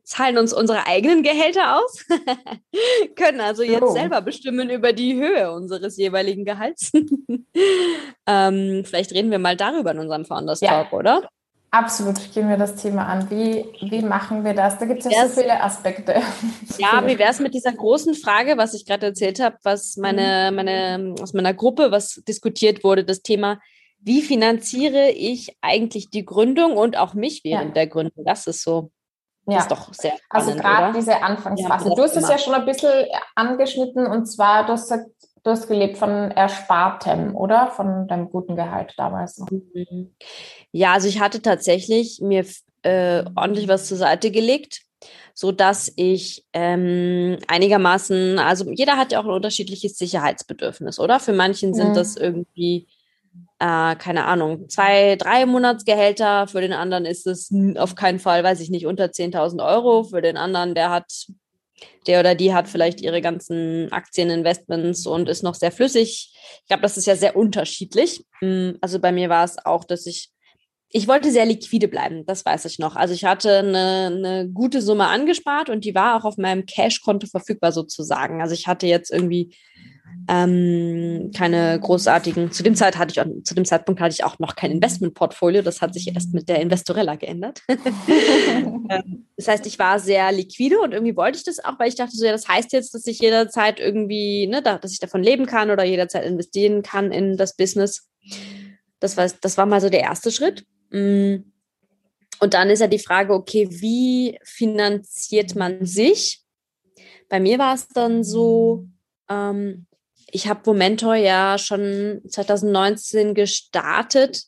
[0.03, 2.05] zahlen uns unsere eigenen Gehälter aus,
[3.17, 3.93] können also jetzt oh.
[3.93, 6.91] selber bestimmen über die Höhe unseres jeweiligen Gehalts.
[8.27, 10.99] ähm, vielleicht reden wir mal darüber in unserem Founders Talk, ja.
[10.99, 11.29] oder?
[11.75, 13.31] Absolut, gehen wir das Thema an.
[13.31, 14.79] Wie, wie machen wir das?
[14.79, 16.21] Da gibt es ja so viele Aspekte.
[16.79, 20.51] Ja, wie wäre es mit dieser großen Frage, was ich gerade erzählt habe, was meine,
[20.51, 20.57] mhm.
[20.57, 23.59] meine, aus meiner Gruppe, was diskutiert wurde, das Thema,
[24.01, 27.75] wie finanziere ich eigentlich die Gründung und auch mich während ja.
[27.75, 28.25] der Gründung?
[28.25, 28.91] Das ist so
[29.47, 29.59] ja.
[29.59, 31.91] ist doch sehr also spannend, Also gerade diese Anfangsphase.
[31.91, 35.99] Du hast es ja schon ein bisschen angeschnitten und zwar, du hast, du hast gelebt
[35.99, 37.69] von Erspartem, oder?
[37.69, 39.39] Von deinem guten Gehalt damals.
[39.39, 40.15] Mhm.
[40.73, 42.45] Ja, also ich hatte tatsächlich mir
[42.83, 44.81] äh, ordentlich was zur Seite gelegt,
[45.35, 51.21] so dass ich ähm, einigermaßen, also jeder hat ja auch ein unterschiedliches Sicherheitsbedürfnis, oder?
[51.21, 51.95] Für manchen sind mhm.
[51.95, 52.89] das irgendwie
[53.63, 56.49] äh, keine Ahnung, zwei, drei Monatsgehälter.
[56.49, 60.03] Für den anderen ist es auf keinen Fall, weiß ich nicht, unter 10.000 Euro.
[60.03, 61.29] Für den anderen, der hat,
[62.09, 66.35] der oder die hat vielleicht ihre ganzen Aktieninvestments und ist noch sehr flüssig.
[66.63, 68.25] Ich glaube, das ist ja sehr unterschiedlich.
[68.41, 70.32] Hm, also bei mir war es auch, dass ich
[70.95, 72.97] ich wollte sehr liquide bleiben, das weiß ich noch.
[72.97, 77.27] Also ich hatte eine, eine gute Summe angespart und die war auch auf meinem Cash-Konto
[77.27, 78.43] verfügbar sozusagen.
[78.43, 79.57] Also ich hatte jetzt irgendwie
[80.29, 84.55] ähm, keine großartigen, zu dem, Zeit hatte ich zu dem Zeitpunkt hatte ich auch noch
[84.55, 87.63] kein Investmentportfolio, das hat sich erst mit der Investorella geändert.
[88.91, 91.95] Ähm, das heißt, ich war sehr liquide und irgendwie wollte ich das auch, weil ich
[91.95, 95.47] dachte so, ja, das heißt jetzt, dass ich jederzeit irgendwie, ne, dass ich davon leben
[95.47, 98.11] kann oder jederzeit investieren kann in das Business.
[99.01, 100.67] Das war, das war mal so der erste Schritt.
[100.93, 101.53] Mm.
[102.41, 106.43] Und dann ist ja die Frage, okay, wie finanziert man sich?
[107.29, 108.89] Bei mir war es dann so,
[109.31, 109.87] ähm,
[110.31, 114.45] ich habe Momentor ja schon 2019 gestartet.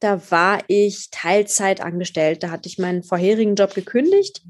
[0.00, 2.42] Da war ich Teilzeit angestellt.
[2.42, 4.42] Da hatte ich meinen vorherigen Job gekündigt.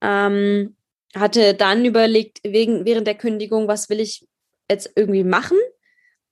[0.00, 0.76] Ähm,
[1.14, 4.26] hatte dann überlegt, wegen, während der Kündigung, was will ich
[4.70, 5.56] jetzt irgendwie machen?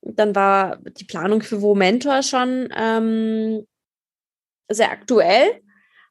[0.02, 3.66] Dann war die Planung für Momentor schon ähm,
[4.68, 5.60] sehr aktuell.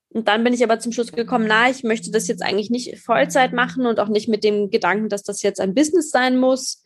[0.09, 2.97] Und dann bin ich aber zum Schluss gekommen, na, ich möchte das jetzt eigentlich nicht
[2.99, 6.81] Vollzeit machen und auch nicht mit dem Gedanken, dass das jetzt ein Business sein muss.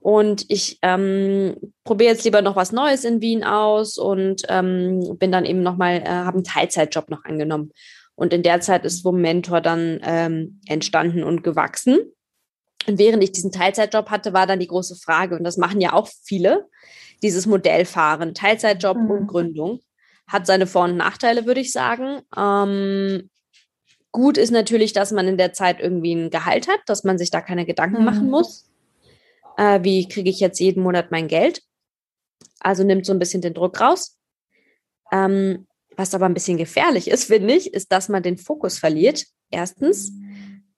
[0.00, 5.32] Und ich ähm, probiere jetzt lieber noch was Neues in Wien aus und ähm, bin
[5.32, 7.70] dann eben nochmal, äh, habe einen Teilzeitjob noch angenommen.
[8.14, 11.98] Und in der Zeit ist Mentor dann ähm, entstanden und gewachsen.
[12.86, 15.92] Und während ich diesen Teilzeitjob hatte, war dann die große Frage, und das machen ja
[15.94, 16.66] auch viele,
[17.22, 19.10] dieses Modell fahren, Teilzeitjob mhm.
[19.10, 19.80] und Gründung.
[20.26, 22.22] Hat seine Vor- und Nachteile, würde ich sagen.
[22.36, 23.30] Ähm,
[24.12, 27.30] gut ist natürlich, dass man in der Zeit irgendwie ein Gehalt hat, dass man sich
[27.30, 28.04] da keine Gedanken mhm.
[28.04, 28.70] machen muss
[29.56, 31.62] Äh, wie kriege ich jetzt jeden Monat mein Geld?
[32.60, 34.18] Also nimmt so ein bisschen den Druck raus.
[35.12, 39.26] Ähm, was aber ein bisschen gefährlich ist, finde ich, ist, dass man den Fokus verliert.
[39.50, 40.12] Erstens.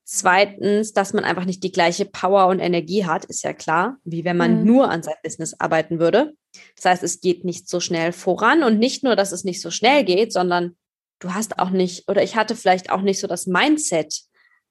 [0.09, 4.25] Zweitens, dass man einfach nicht die gleiche Power und Energie hat, ist ja klar, wie
[4.25, 4.65] wenn man mhm.
[4.65, 6.33] nur an seinem Business arbeiten würde.
[6.77, 9.73] Das heißt, es geht nicht so schnell voran und nicht nur, dass es nicht so
[9.73, 10.77] schnell geht, sondern
[11.19, 14.23] du hast auch nicht, oder ich hatte vielleicht auch nicht so das Mindset,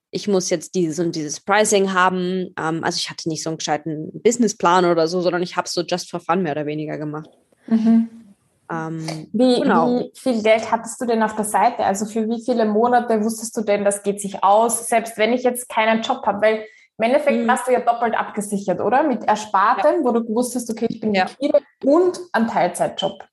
[0.09, 2.53] ich muss jetzt dieses und dieses Pricing haben.
[2.57, 5.73] Ähm, also ich hatte nicht so einen gescheiten Businessplan oder so, sondern ich habe es
[5.73, 7.29] so just for fun mehr oder weniger gemacht.
[7.67, 8.24] Mhm.
[8.71, 9.87] Ähm, wie, genau.
[9.87, 11.83] wie, viel Geld hattest du denn auf der Seite?
[11.85, 15.43] Also für wie viele Monate wusstest du denn, das geht sich aus, selbst wenn ich
[15.43, 16.41] jetzt keinen Job habe?
[16.41, 16.65] Weil
[16.97, 17.47] im Endeffekt mhm.
[17.47, 19.03] warst du ja doppelt abgesichert, oder?
[19.03, 20.03] Mit Erspartem, ja.
[20.03, 21.25] wo du wusstest, okay, ich bin ja.
[21.25, 23.23] liquide und ein Teilzeitjob.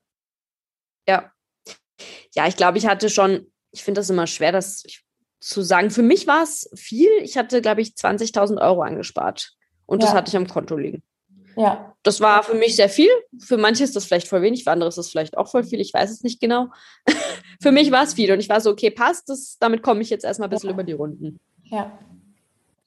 [1.08, 1.30] Ja.
[2.34, 4.84] Ja, ich glaube, ich hatte schon, ich finde das immer schwer, das
[5.40, 5.90] zu sagen.
[5.90, 7.10] Für mich war es viel.
[7.22, 9.52] Ich hatte, glaube ich, 20.000 Euro angespart.
[9.86, 10.06] Und ja.
[10.06, 11.02] das hatte ich am Konto liegen.
[11.56, 11.94] Ja.
[12.02, 13.10] Das war für mich sehr viel.
[13.38, 15.80] Für manche ist das vielleicht voll wenig, für andere ist das vielleicht auch voll viel.
[15.80, 16.68] Ich weiß es nicht genau.
[17.62, 20.10] für mich war es viel und ich war so, okay, passt, das, damit komme ich
[20.10, 20.74] jetzt erstmal ein bisschen ja.
[20.74, 21.40] über die Runden.
[21.64, 21.92] Ja.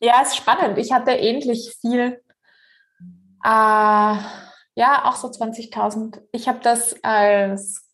[0.01, 0.78] Ja, ist spannend.
[0.78, 2.21] Ich hatte ähnlich viel.
[3.43, 4.17] Äh,
[4.78, 6.21] ja, auch so 20.000.
[6.32, 7.86] Ich habe das als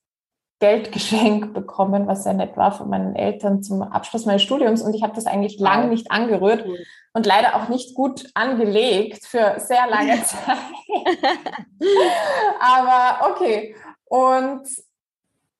[0.60, 4.82] Geldgeschenk bekommen, was sehr nett war von meinen Eltern zum Abschluss meines Studiums.
[4.82, 6.66] Und ich habe das eigentlich lange nicht angerührt
[7.14, 10.58] und leider auch nicht gut angelegt für sehr lange Zeit.
[12.60, 13.76] Aber okay.
[14.06, 14.64] Und,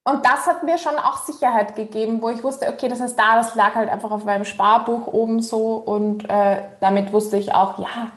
[0.04, 3.36] und das hat mir schon auch Sicherheit gegeben, wo ich wusste, okay, das ist da,
[3.36, 5.76] das lag halt einfach auf meinem Sparbuch oben so.
[5.76, 8.12] Und äh, damit wusste ich auch, ja,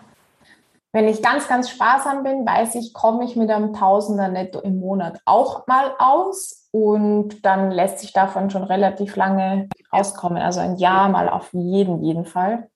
[0.92, 4.78] wenn ich ganz, ganz sparsam bin, weiß ich, komme ich mit einem Tausender netto im
[4.78, 6.68] Monat auch mal aus.
[6.70, 10.40] Und dann lässt sich davon schon relativ lange rauskommen.
[10.40, 12.68] Also ein Jahr mal auf jeden, jeden Fall.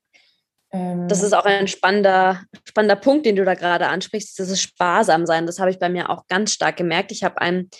[0.70, 5.26] Ähm, das ist auch ein spannender, spannender Punkt, den du da gerade ansprichst, dieses Sparsam
[5.26, 5.46] sein.
[5.46, 7.12] Das habe ich bei mir auch ganz stark gemerkt.
[7.12, 7.70] Ich habe ein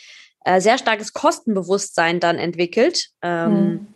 [0.44, 3.08] äh, sehr starkes Kostenbewusstsein dann entwickelt.
[3.22, 3.86] Ähm, hm.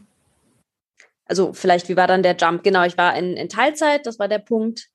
[1.27, 2.63] Also vielleicht, wie war dann der Jump?
[2.63, 4.93] Genau, ich war in, in Teilzeit, das war der Punkt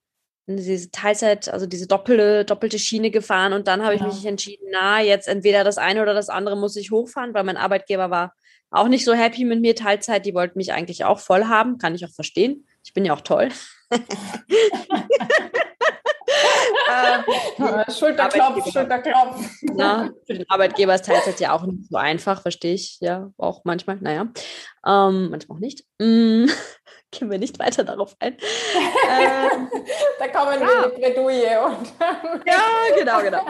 [0.47, 4.07] diese Teilzeit, also diese doppelte, doppelte Schiene gefahren und dann habe ich ja.
[4.07, 7.57] mich entschieden, na, jetzt entweder das eine oder das andere muss ich hochfahren, weil mein
[7.57, 8.33] Arbeitgeber war
[8.69, 11.95] auch nicht so happy mit mir Teilzeit, die wollten mich eigentlich auch voll haben, kann
[11.95, 12.65] ich auch verstehen.
[12.83, 13.49] Ich bin ja auch toll.
[16.89, 17.23] ähm,
[17.89, 19.49] Schulterklopf, Schulterklopf.
[19.61, 23.61] Na, für den Arbeitgeber ist Teilzeit ja auch nicht so einfach, verstehe ich ja auch
[23.63, 23.97] manchmal.
[24.01, 24.27] Naja,
[24.85, 25.85] ähm, manchmal auch nicht.
[25.99, 26.47] Mm,
[27.17, 28.37] gehen wir nicht weiter darauf ein.
[29.09, 29.69] ähm,
[30.19, 30.67] da kommen ja.
[30.67, 31.65] wir in die Bredouille.
[31.65, 31.93] Und
[32.45, 32.61] ja,
[32.97, 33.45] genau, genau.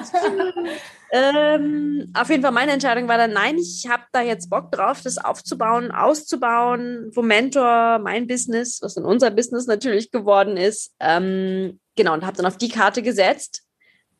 [1.12, 5.02] ähm, auf jeden Fall meine Entscheidung war dann, nein, ich habe da jetzt Bock drauf,
[5.04, 11.80] das aufzubauen, auszubauen, wo Mentor mein Business, was in unser Business natürlich geworden ist, ähm,
[11.96, 13.64] genau, und habe dann auf die Karte gesetzt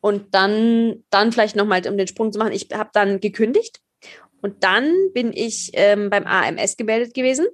[0.00, 3.80] und dann, dann vielleicht nochmal, um den Sprung zu machen, ich habe dann gekündigt
[4.42, 7.46] und dann bin ich ähm, beim AMS gemeldet gewesen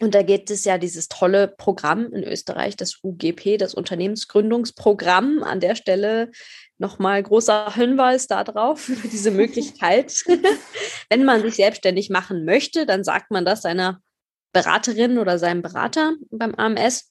[0.00, 5.42] und da gibt es ja dieses tolle Programm in Österreich, das UGP, das Unternehmensgründungsprogramm.
[5.42, 6.30] An der Stelle
[6.76, 10.12] nochmal großer Hinweis darauf, für diese Möglichkeit.
[11.08, 14.00] Wenn man sich selbstständig machen möchte, dann sagt man das seiner
[14.52, 17.10] Beraterin oder seinem Berater beim AMS.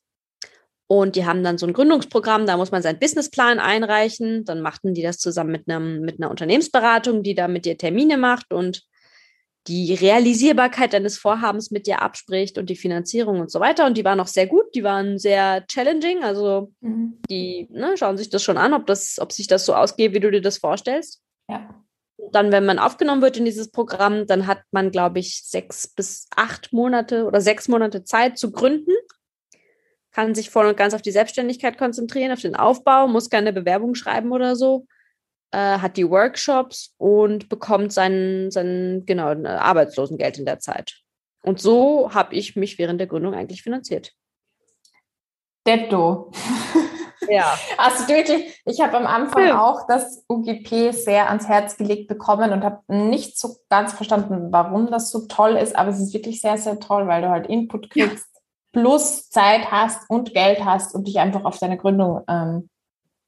[0.87, 4.45] Und die haben dann so ein Gründungsprogramm, da muss man seinen Businessplan einreichen.
[4.45, 8.17] Dann machten die das zusammen mit, einem, mit einer Unternehmensberatung, die da mit dir Termine
[8.17, 8.83] macht und
[9.67, 13.85] die Realisierbarkeit deines Vorhabens mit dir abspricht und die Finanzierung und so weiter.
[13.85, 16.23] Und die waren auch sehr gut, die waren sehr challenging.
[16.23, 17.19] Also mhm.
[17.29, 20.19] die ne, schauen sich das schon an, ob, das, ob sich das so ausgeht, wie
[20.19, 21.21] du dir das vorstellst.
[21.49, 21.83] Ja.
[22.31, 26.27] Dann, wenn man aufgenommen wird in dieses Programm, dann hat man, glaube ich, sechs bis
[26.35, 28.93] acht Monate oder sechs Monate Zeit zu gründen.
[30.11, 33.95] Kann sich voll und ganz auf die Selbstständigkeit konzentrieren, auf den Aufbau, muss keine Bewerbung
[33.95, 34.85] schreiben oder so
[35.51, 41.01] äh, hat die Workshops und bekommt sein, sein genau, Arbeitslosengeld in der Zeit.
[41.43, 44.13] Und so habe ich mich während der Gründung eigentlich finanziert.
[45.65, 46.31] Detto.
[47.29, 47.57] Ja.
[47.77, 49.61] Also wirklich, ich habe am Anfang ja.
[49.61, 54.91] auch das UGP sehr ans Herz gelegt bekommen und habe nicht so ganz verstanden, warum
[54.91, 57.89] das so toll ist, aber es ist wirklich sehr, sehr toll, weil du halt Input
[57.89, 58.41] kriegst, ja.
[58.73, 62.69] plus Zeit hast und Geld hast und dich einfach auf deine Gründung ähm,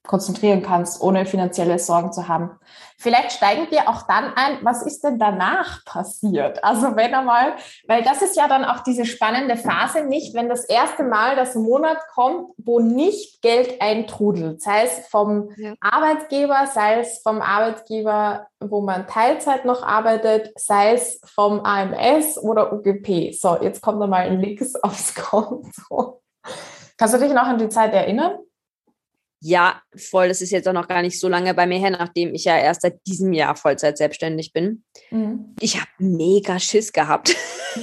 [0.05, 2.51] konzentrieren kannst, ohne finanzielle Sorgen zu haben.
[2.99, 6.63] Vielleicht steigen wir auch dann ein, was ist denn danach passiert?
[6.63, 7.53] Also wenn einmal,
[7.87, 11.53] weil das ist ja dann auch diese spannende Phase nicht, wenn das erste Mal das
[11.53, 15.75] Monat kommt, wo nicht Geld eintrudelt, sei es vom ja.
[15.79, 22.73] Arbeitgeber, sei es vom Arbeitgeber, wo man Teilzeit noch arbeitet, sei es vom AMS oder
[22.73, 23.33] UGP.
[23.33, 26.21] So, jetzt kommt nochmal ein Links aufs Konto.
[26.97, 28.39] Kannst du dich noch an die Zeit erinnern?
[29.39, 30.27] Ja, voll.
[30.29, 32.57] Das ist jetzt auch noch gar nicht so lange bei mir her, nachdem ich ja
[32.57, 34.83] erst seit diesem Jahr Vollzeit selbstständig bin.
[35.11, 35.55] Mhm.
[35.59, 37.29] Ich habe mega Schiss gehabt.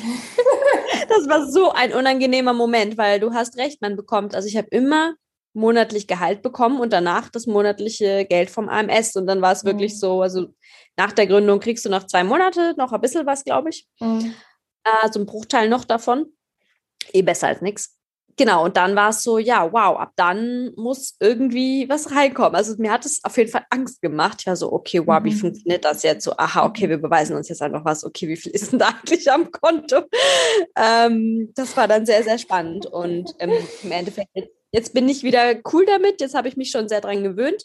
[1.08, 4.68] das war so ein unangenehmer Moment, weil du hast recht, man bekommt, also ich habe
[4.70, 5.14] immer
[5.54, 9.14] monatlich Gehalt bekommen und danach das monatliche Geld vom AMS.
[9.14, 9.68] Und dann war es mhm.
[9.68, 10.48] wirklich so, also
[10.96, 13.86] nach der Gründung kriegst du noch zwei Monate, noch ein bisschen was, glaube ich.
[14.00, 14.34] Mhm.
[14.84, 16.26] Äh, so ein Bruchteil noch davon.
[17.12, 17.96] Eh besser als nichts.
[18.36, 22.56] Genau, und dann war es so, ja, wow, ab dann muss irgendwie was reinkommen.
[22.56, 24.38] Also mir hat es auf jeden Fall Angst gemacht.
[24.40, 25.24] Ich war so, okay, wow, mhm.
[25.24, 26.24] wie funktioniert das jetzt?
[26.24, 28.04] So, aha, okay, wir beweisen uns jetzt einfach was.
[28.04, 30.02] Okay, wie viel ist denn da eigentlich am Konto?
[30.76, 32.86] Ähm, das war dann sehr, sehr spannend.
[32.86, 33.52] Und ähm,
[33.84, 34.30] im Endeffekt,
[34.72, 36.20] jetzt bin ich wieder cool damit.
[36.20, 37.64] Jetzt habe ich mich schon sehr dran gewöhnt.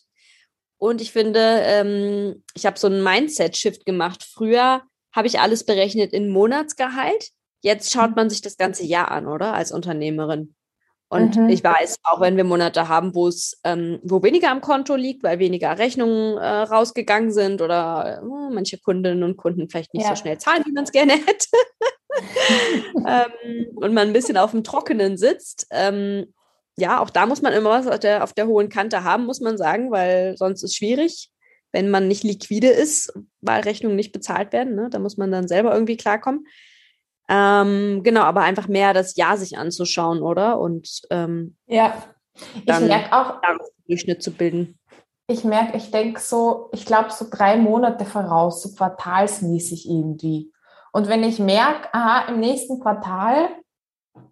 [0.77, 4.23] Und ich finde, ähm, ich habe so einen Mindset-Shift gemacht.
[4.23, 7.29] Früher habe ich alles berechnet in Monatsgehalt.
[7.61, 8.15] Jetzt schaut mhm.
[8.15, 9.53] man sich das ganze Jahr an, oder?
[9.53, 10.55] Als Unternehmerin.
[11.09, 11.49] Und mhm.
[11.49, 15.23] ich weiß, auch wenn wir Monate haben, wo es, ähm, wo weniger am Konto liegt,
[15.23, 20.15] weil weniger Rechnungen äh, rausgegangen sind oder äh, manche Kundinnen und Kunden vielleicht nicht ja.
[20.15, 21.47] so schnell zahlen, wie man es gerne hätte.
[22.95, 25.65] ähm, und man ein bisschen auf dem Trockenen sitzt.
[25.71, 26.31] Ähm,
[26.77, 29.41] ja, auch da muss man immer was auf der, auf der hohen Kante haben, muss
[29.41, 31.31] man sagen, weil sonst ist es schwierig,
[31.71, 34.75] wenn man nicht liquide ist, weil Rechnungen nicht bezahlt werden.
[34.75, 34.89] Ne?
[34.91, 36.45] Da muss man dann selber irgendwie klarkommen.
[37.29, 40.59] Ähm, genau, aber einfach mehr das Jahr sich anzuschauen, oder?
[40.59, 41.93] Und ähm, ja,
[42.65, 43.39] ich merke auch,
[43.87, 44.79] Durchschnitt zu bilden.
[45.27, 50.51] Ich merke, ich denke so, ich glaube so drei Monate voraus, so quartalsmäßig irgendwie.
[50.91, 53.49] Und wenn ich merke, aha, im nächsten Quartal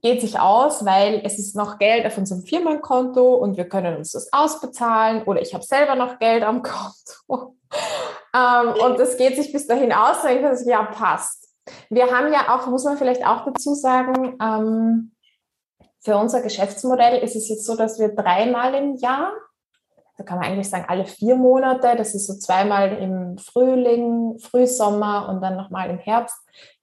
[0.01, 4.13] geht sich aus, weil es ist noch Geld auf unserem Firmenkonto und wir können uns
[4.13, 7.55] das ausbezahlen oder ich habe selber noch Geld am Konto.
[8.35, 11.46] ähm, und es geht sich bis dahin aus, dann denke ich, ja, passt.
[11.89, 15.11] Wir haben ja auch, muss man vielleicht auch dazu sagen, ähm,
[15.99, 19.33] für unser Geschäftsmodell ist es jetzt so, dass wir dreimal im Jahr,
[20.17, 25.29] da kann man eigentlich sagen alle vier Monate, das ist so zweimal im Frühling, Frühsommer
[25.29, 26.37] und dann nochmal im Herbst,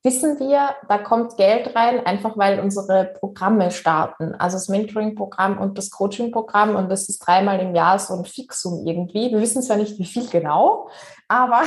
[0.04, 4.34] wissen wir, da kommt Geld rein, einfach weil unsere Programme starten.
[4.34, 8.86] Also das Mentoring-Programm und das Coaching-Programm und das ist dreimal im Jahr so ein Fixum
[8.86, 9.32] irgendwie.
[9.32, 10.88] Wir wissen zwar nicht, wie viel genau,
[11.34, 11.62] aber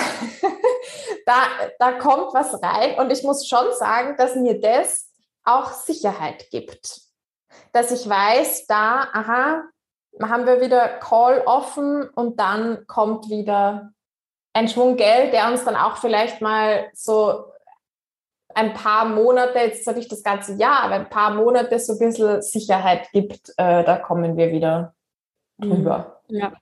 [1.25, 1.43] da,
[1.77, 5.11] da kommt was rein und ich muss schon sagen, dass mir das
[5.43, 7.01] auch Sicherheit gibt.
[7.73, 9.63] Dass ich weiß, da, aha,
[10.21, 13.91] haben wir wieder Call offen und dann kommt wieder
[14.53, 17.51] ein Schwung Geld, der uns dann auch vielleicht mal so
[18.55, 21.99] ein paar Monate, jetzt sage ich das ganze Jahr, aber ein paar Monate so ein
[21.99, 24.95] bisschen Sicherheit gibt, äh, da kommen wir wieder
[25.59, 26.21] drüber.
[26.29, 26.37] Mhm.
[26.37, 26.53] Ja.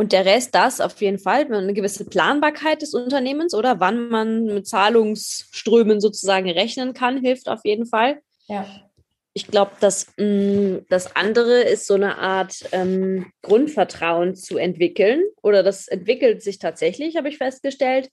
[0.00, 4.44] Und der Rest, das auf jeden Fall, eine gewisse Planbarkeit des Unternehmens oder wann man
[4.44, 8.22] mit Zahlungsströmen sozusagen rechnen kann, hilft auf jeden Fall.
[8.46, 8.66] Ja.
[9.34, 15.62] Ich glaube, dass mm, das andere ist so eine Art ähm, Grundvertrauen zu entwickeln oder
[15.62, 18.08] das entwickelt sich tatsächlich, habe ich festgestellt,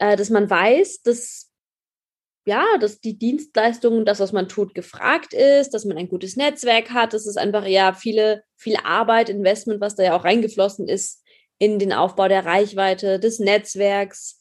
[0.00, 1.45] äh, dass man weiß, dass
[2.46, 6.90] ja, dass die Dienstleistung, das, was man tut, gefragt ist, dass man ein gutes Netzwerk
[6.90, 7.12] hat.
[7.12, 11.22] Das ist einfach ja viele, viel Arbeit, Investment, was da ja auch reingeflossen ist
[11.58, 14.40] in den Aufbau der Reichweite, des Netzwerks,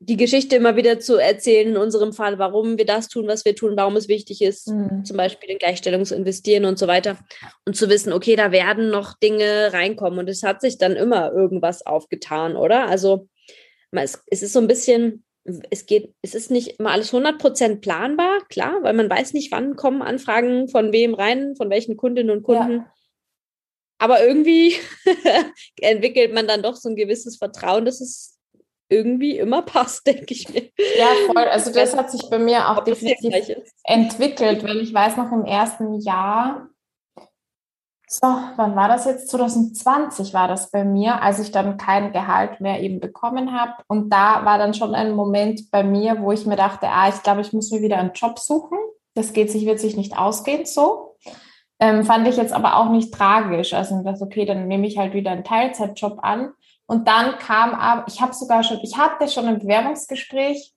[0.00, 3.54] die Geschichte immer wieder zu erzählen, in unserem Fall, warum wir das tun, was wir
[3.56, 5.04] tun, warum es wichtig ist, mhm.
[5.04, 7.18] zum Beispiel in Gleichstellung zu investieren und so weiter.
[7.66, 11.32] Und zu wissen, okay, da werden noch Dinge reinkommen und es hat sich dann immer
[11.32, 12.86] irgendwas aufgetan, oder?
[12.86, 13.28] Also
[13.92, 15.24] es ist so ein bisschen,
[15.70, 19.76] es geht, es ist nicht immer alles 100% planbar, klar, weil man weiß nicht, wann
[19.76, 22.72] kommen Anfragen von wem rein, von welchen Kundinnen und Kunden.
[22.72, 22.92] Ja.
[23.98, 24.74] Aber irgendwie
[25.80, 28.38] entwickelt man dann doch so ein gewisses Vertrauen, dass es
[28.88, 30.70] irgendwie immer passt, denke ich mir.
[30.98, 31.44] Ja, voll.
[31.44, 36.00] Also das hat sich bei mir auch definitiv entwickelt, weil ich weiß noch im ersten
[36.00, 36.68] Jahr,
[38.10, 39.28] so, wann war das jetzt?
[39.28, 43.74] 2020 war das bei mir, als ich dann kein Gehalt mehr eben bekommen habe.
[43.86, 47.22] Und da war dann schon ein Moment bei mir, wo ich mir dachte, ah, ich
[47.22, 48.78] glaube, ich muss mir wieder einen Job suchen.
[49.14, 51.16] Das geht sich, wird sich nicht ausgehen so.
[51.80, 53.74] Ähm, fand ich jetzt aber auch nicht tragisch.
[53.74, 56.52] Also dachte, okay, dann nehme ich halt wieder einen Teilzeitjob an.
[56.86, 60.72] Und dann kam aber, ich habe sogar schon, ich hatte schon ein Bewerbungsgespräch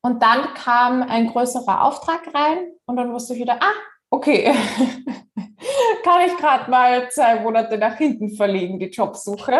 [0.00, 3.74] und dann kam ein größerer Auftrag rein und dann wusste ich wieder, ah,
[4.10, 4.44] okay,
[6.04, 9.58] kann ich gerade mal zwei Monate nach hinten verlegen, die Jobsuche.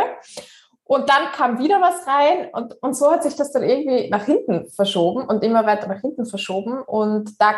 [0.84, 4.24] Und dann kam wieder was rein und, und so hat sich das dann irgendwie nach
[4.24, 6.80] hinten verschoben und immer weiter nach hinten verschoben.
[6.80, 7.54] Und da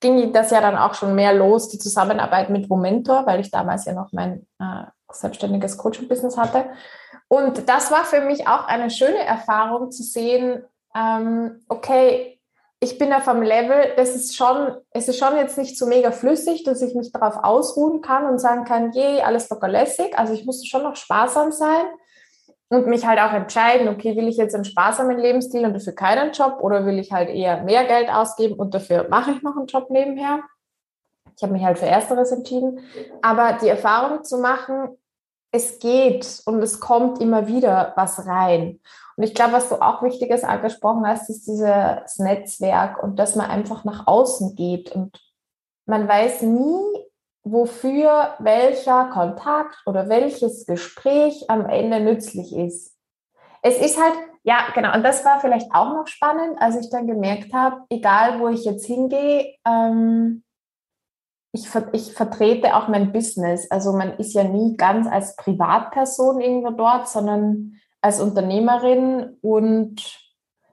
[0.00, 3.84] ging das ja dann auch schon mehr los, die Zusammenarbeit mit Momentor, weil ich damals
[3.84, 6.66] ja noch mein äh, selbstständiges Coaching-Business hatte.
[7.28, 10.64] Und das war für mich auch eine schöne Erfahrung zu sehen,
[10.94, 12.40] ähm, okay,
[12.82, 16.10] ich bin auf einem Level, das ist schon, es ist schon jetzt nicht so mega
[16.10, 20.18] flüssig, dass ich mich darauf ausruhen kann und sagen kann, je, alles locker lässig.
[20.18, 21.84] Also ich muss schon noch sparsam sein
[22.70, 26.32] und mich halt auch entscheiden, okay, will ich jetzt einen sparsamen Lebensstil und dafür keinen
[26.32, 29.66] Job oder will ich halt eher mehr Geld ausgeben und dafür mache ich noch einen
[29.66, 30.40] Job nebenher.
[31.36, 32.80] Ich habe mich halt für Ersteres entschieden.
[33.22, 34.98] Aber die Erfahrung zu machen,
[35.52, 38.80] es geht und es kommt immer wieder was rein.
[39.16, 43.50] Und ich glaube, was du auch Wichtiges angesprochen hast, ist dieses Netzwerk und dass man
[43.50, 44.92] einfach nach außen geht.
[44.92, 45.18] Und
[45.86, 47.02] man weiß nie,
[47.44, 52.96] wofür welcher Kontakt oder welches Gespräch am Ende nützlich ist.
[53.62, 57.06] Es ist halt, ja, genau, und das war vielleicht auch noch spannend, als ich dann
[57.06, 60.42] gemerkt habe, egal wo ich jetzt hingehe, ähm,
[61.54, 63.70] ich, ich vertrete auch mein Business.
[63.70, 70.02] Also man ist ja nie ganz als Privatperson irgendwo dort, sondern als Unternehmerin und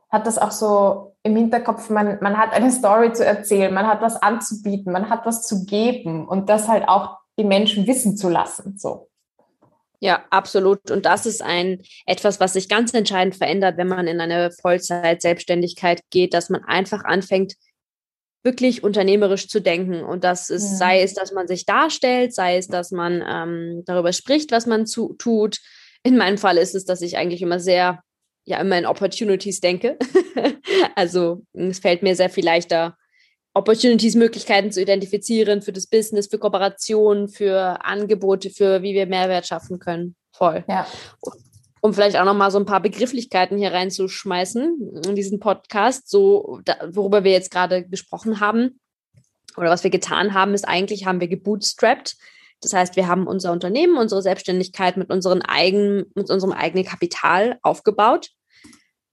[0.09, 4.01] hat das auch so im Hinterkopf, man, man hat eine Story zu erzählen, man hat
[4.01, 8.29] was anzubieten, man hat was zu geben und das halt auch die Menschen wissen zu
[8.29, 8.77] lassen.
[8.77, 9.09] So.
[9.99, 10.91] Ja, absolut.
[10.91, 16.01] Und das ist ein etwas, was sich ganz entscheidend verändert, wenn man in eine Vollzeit-Selbstständigkeit
[16.09, 17.55] geht, dass man einfach anfängt,
[18.41, 20.03] wirklich unternehmerisch zu denken.
[20.03, 20.77] Und das ist, ja.
[20.77, 24.87] sei es, dass man sich darstellt, sei es, dass man ähm, darüber spricht, was man
[24.87, 25.59] zu, tut,
[26.03, 28.01] in meinem Fall ist es, dass ich eigentlich immer sehr,
[28.45, 29.97] ja, immer in Opportunities denke.
[30.95, 32.95] also es fällt mir sehr viel leichter,
[33.53, 39.47] Opportunities, Möglichkeiten zu identifizieren für das Business, für Kooperationen, für Angebote, für wie wir Mehrwert
[39.47, 40.15] schaffen können.
[40.31, 40.63] Voll.
[40.67, 40.87] Ja.
[41.81, 46.59] Um vielleicht auch noch mal so ein paar Begrifflichkeiten hier reinzuschmeißen in diesen Podcast, so
[46.63, 48.79] da, worüber wir jetzt gerade gesprochen haben
[49.57, 52.17] oder was wir getan haben, ist eigentlich haben wir gebootstrapped.
[52.61, 57.57] Das heißt, wir haben unser Unternehmen, unsere Selbstständigkeit mit, unseren eigenen, mit unserem eigenen Kapital
[57.61, 58.29] aufgebaut.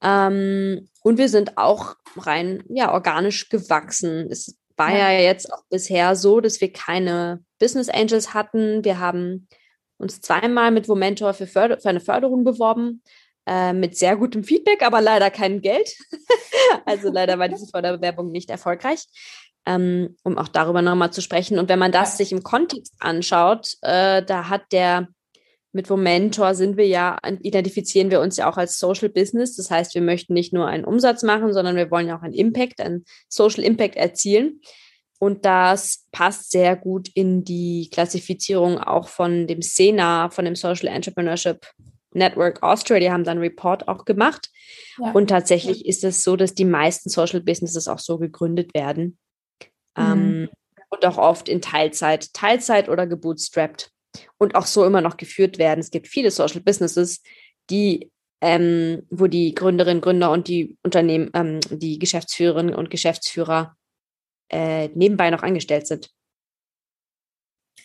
[0.03, 4.28] Ähm, und wir sind auch rein ja, organisch gewachsen.
[4.30, 5.11] Es war ja.
[5.11, 8.84] ja jetzt auch bisher so, dass wir keine Business Angels hatten.
[8.84, 9.49] Wir haben
[9.99, 13.03] uns zweimal mit Womentor für, Förder für eine Förderung beworben,
[13.47, 15.88] äh, mit sehr gutem Feedback, aber leider kein Geld.
[16.84, 19.07] also leider war diese Förderbewerbung nicht erfolgreich
[19.67, 21.59] ähm, um auch darüber nochmal zu sprechen.
[21.59, 25.09] Und wenn man das sich im Kontext anschaut, äh, da hat der
[25.77, 29.57] mit Momentor sind wir ja, identifizieren wir uns ja auch als Social Business.
[29.57, 32.33] Das heißt, wir möchten nicht nur einen Umsatz machen, sondern wir wollen ja auch einen
[32.33, 34.61] Impact, einen Social Impact erzielen.
[35.19, 40.89] Und das passt sehr gut in die Klassifizierung auch von dem SENA, von dem Social
[40.89, 41.67] Entrepreneurship
[42.12, 42.99] Network Austria.
[42.99, 44.51] Die haben dann Report auch gemacht.
[44.99, 45.12] Ja.
[45.12, 49.19] Und tatsächlich ist es so, dass die meisten Social Businesses auch so gegründet werden.
[49.97, 50.49] Ähm, mhm.
[50.90, 53.90] und auch oft in Teilzeit, Teilzeit oder gebootstrapped
[54.38, 55.80] und auch so immer noch geführt werden.
[55.80, 57.22] Es gibt viele Social Businesses,
[57.70, 63.76] die ähm, wo die Gründerinnen, Gründer und die Unternehmen, ähm, die Geschäftsführerinnen und Geschäftsführer
[64.51, 66.11] äh, nebenbei noch angestellt sind.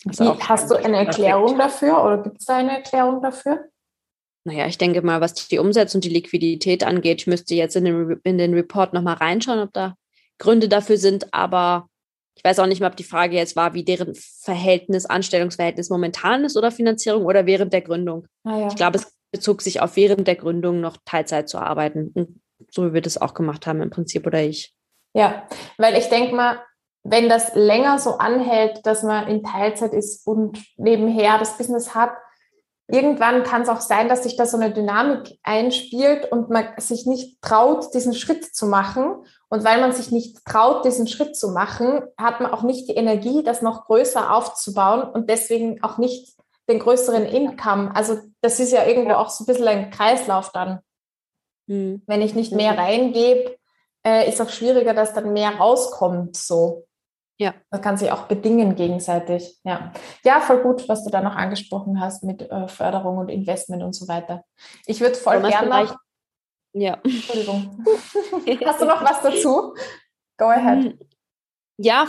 [0.06, 3.70] Also Wie, hast du eine Erklärung dafür oder gibt es da eine Erklärung dafür?
[4.44, 7.86] Naja, ich denke mal, was die Umsetzung und die Liquidität angeht, ich müsste jetzt in
[7.86, 9.96] den, in den Report nochmal reinschauen, ob da
[10.40, 11.88] Gründe dafür sind, aber
[12.42, 16.44] ich weiß auch nicht mehr, ob die Frage jetzt war, wie deren Verhältnis, Anstellungsverhältnis momentan
[16.44, 18.26] ist oder Finanzierung oder während der Gründung.
[18.44, 18.68] Ah, ja.
[18.68, 22.12] Ich glaube, es bezog sich auf während der Gründung noch Teilzeit zu arbeiten.
[22.16, 24.74] Und so wie wir das auch gemacht haben im Prinzip oder ich.
[25.14, 26.64] Ja, weil ich denke mal,
[27.04, 32.14] wenn das länger so anhält, dass man in Teilzeit ist und nebenher das Business hat,
[32.88, 37.06] irgendwann kann es auch sein, dass sich da so eine Dynamik einspielt und man sich
[37.06, 39.26] nicht traut, diesen Schritt zu machen.
[39.52, 42.96] Und weil man sich nicht traut, diesen Schritt zu machen, hat man auch nicht die
[42.96, 46.38] Energie, das noch größer aufzubauen und deswegen auch nicht
[46.70, 47.94] den größeren Income.
[47.94, 50.80] Also das ist ja irgendwo auch so ein bisschen ein Kreislauf dann.
[51.68, 52.02] Hm.
[52.08, 53.58] Wenn ich nicht mehr reingebe,
[54.06, 56.38] äh, ist auch schwieriger, dass dann mehr rauskommt.
[56.38, 56.88] So.
[57.38, 57.54] Ja.
[57.72, 59.60] Das kann sich auch bedingen gegenseitig.
[59.66, 59.92] Ja.
[60.24, 63.94] Ja, voll gut, was du da noch angesprochen hast mit äh, Förderung und Investment und
[63.94, 64.46] so weiter.
[64.86, 65.98] Ich würde voll gerne.
[66.74, 67.00] Ja.
[67.04, 67.84] Entschuldigung.
[68.66, 69.74] hast du noch was dazu?
[70.38, 70.84] Go ahead.
[70.84, 71.00] Hm.
[71.78, 72.08] Ja,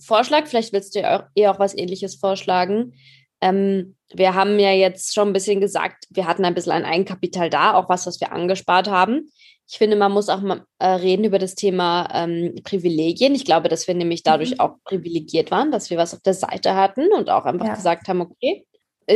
[0.00, 2.94] Vorschlag, vielleicht willst du ja auch, eher auch was ähnliches vorschlagen.
[3.40, 7.50] Ähm, wir haben ja jetzt schon ein bisschen gesagt, wir hatten ein bisschen ein Eigenkapital
[7.50, 9.30] da, auch was, was wir angespart haben.
[9.66, 13.34] Ich finde, man muss auch mal äh, reden über das Thema ähm, Privilegien.
[13.34, 14.60] Ich glaube, dass wir nämlich dadurch mhm.
[14.60, 17.74] auch privilegiert waren, dass wir was auf der Seite hatten und auch einfach ja.
[17.74, 18.66] gesagt haben, okay,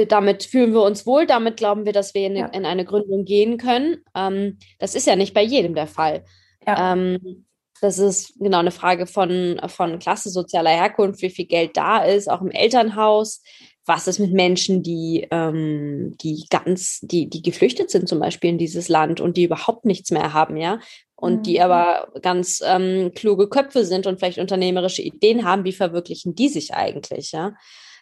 [0.09, 2.47] damit fühlen wir uns wohl, damit glauben wir, dass wir in, ja.
[2.47, 4.03] in eine Gründung gehen können.
[4.15, 6.25] Ähm, das ist ja nicht bei jedem der Fall.
[6.67, 6.93] Ja.
[6.93, 7.47] Ähm,
[7.81, 12.29] das ist genau eine Frage von, von Klasse, sozialer Herkunft, wie viel Geld da ist,
[12.29, 13.41] auch im Elternhaus
[13.89, 18.59] was ist mit Menschen, die, ähm, die ganz, die, die geflüchtet sind zum Beispiel in
[18.59, 20.79] dieses Land und die überhaupt nichts mehr haben, ja?
[21.17, 21.43] Und mhm.
[21.43, 26.49] die aber ganz ähm, kluge Köpfe sind und vielleicht unternehmerische Ideen haben, wie verwirklichen die
[26.49, 27.55] sich eigentlich, ja?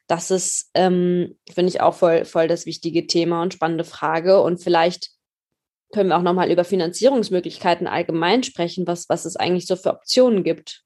[0.09, 4.41] Das ist, ähm, finde ich, auch voll, voll das wichtige Thema und spannende Frage.
[4.41, 5.11] Und vielleicht
[5.93, 10.45] können wir auch nochmal über Finanzierungsmöglichkeiten allgemein sprechen, was, was es eigentlich so für Optionen
[10.45, 10.83] gibt.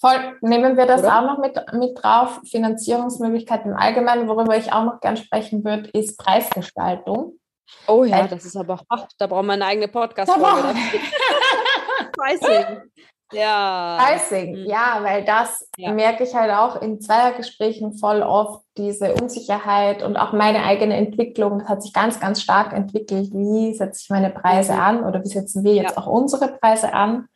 [0.00, 1.18] Voll, nehmen wir das Oder?
[1.18, 2.40] auch noch mit, mit drauf.
[2.50, 7.38] Finanzierungsmöglichkeiten im Allgemeinen, worüber ich auch noch gern sprechen würde, ist Preisgestaltung.
[7.86, 10.74] Oh ja, das ist aber, ach, da brauchen wir eine eigene Podcast-Folge.
[12.12, 12.90] Pricing.
[13.32, 13.98] Ja.
[14.00, 14.66] Pricing, mhm.
[14.66, 15.92] ja, weil das ja.
[15.92, 21.60] merke ich halt auch in Zweiergesprächen voll oft, diese Unsicherheit und auch meine eigene Entwicklung.
[21.60, 23.32] Das hat sich ganz, ganz stark entwickelt.
[23.32, 24.80] Wie setze ich meine Preise mhm.
[24.80, 26.02] an oder wie setzen wir jetzt ja.
[26.02, 27.28] auch unsere Preise an?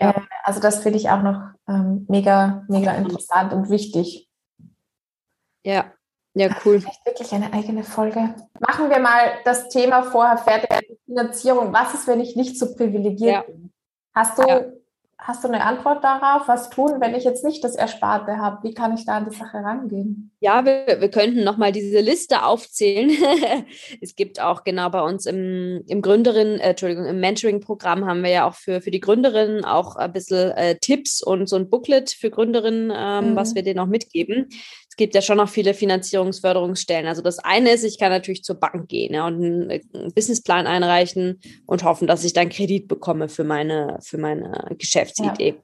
[0.00, 0.10] Ja.
[0.10, 4.28] Äh, also das finde ich auch noch ähm, mega, mega interessant und wichtig.
[5.64, 5.92] Ja,
[6.38, 6.80] ja, cool.
[6.80, 8.34] Vielleicht wirklich eine eigene Folge.
[8.60, 10.98] Machen wir mal das Thema vorher fertig.
[11.04, 11.72] Finanzierung.
[11.72, 13.40] Was ist, wenn ich nicht so privilegiert ja.
[13.42, 13.72] bin?
[14.14, 14.60] Hast du ja.
[15.20, 16.46] Hast du eine Antwort darauf?
[16.46, 18.62] Was tun, wenn ich jetzt nicht das Ersparte habe?
[18.62, 20.30] Wie kann ich da an die Sache rangehen?
[20.38, 23.10] Ja, wir, wir könnten nochmal diese Liste aufzählen.
[24.00, 28.30] es gibt auch genau bei uns im, im Gründerin, äh, Entschuldigung, im Mentoring-Programm haben wir
[28.30, 32.10] ja auch für, für die Gründerinnen auch ein bisschen äh, Tipps und so ein Booklet
[32.10, 33.36] für Gründerinnen, ähm, mhm.
[33.36, 34.48] was wir denen auch mitgeben
[34.98, 37.06] gibt ja schon noch viele Finanzierungsförderungsstellen.
[37.06, 41.40] Also das eine ist, ich kann natürlich zur Bank gehen ja, und einen Businessplan einreichen
[41.64, 45.48] und hoffen, dass ich dann Kredit bekomme für meine, für meine Geschäftsidee.
[45.48, 45.54] Ja.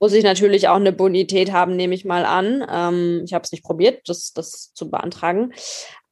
[0.00, 2.64] Muss ich natürlich auch eine Bonität haben, nehme ich mal an.
[2.70, 5.52] Ähm, ich habe es nicht probiert, das, das zu beantragen.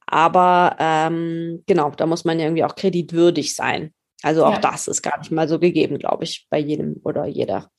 [0.05, 3.93] Aber ähm, genau, da muss man ja irgendwie auch kreditwürdig sein.
[4.23, 4.59] Also auch ja.
[4.59, 7.69] das ist gar nicht mal so gegeben, glaube ich, bei jedem oder jeder.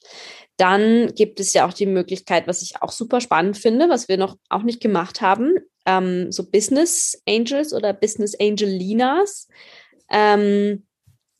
[0.56, 4.16] Dann gibt es ja auch die Möglichkeit, was ich auch super spannend finde, was wir
[4.16, 5.54] noch auch nicht gemacht haben,
[5.86, 9.48] ähm, so Business Angels oder Business Angelinas.
[10.10, 10.86] Ähm,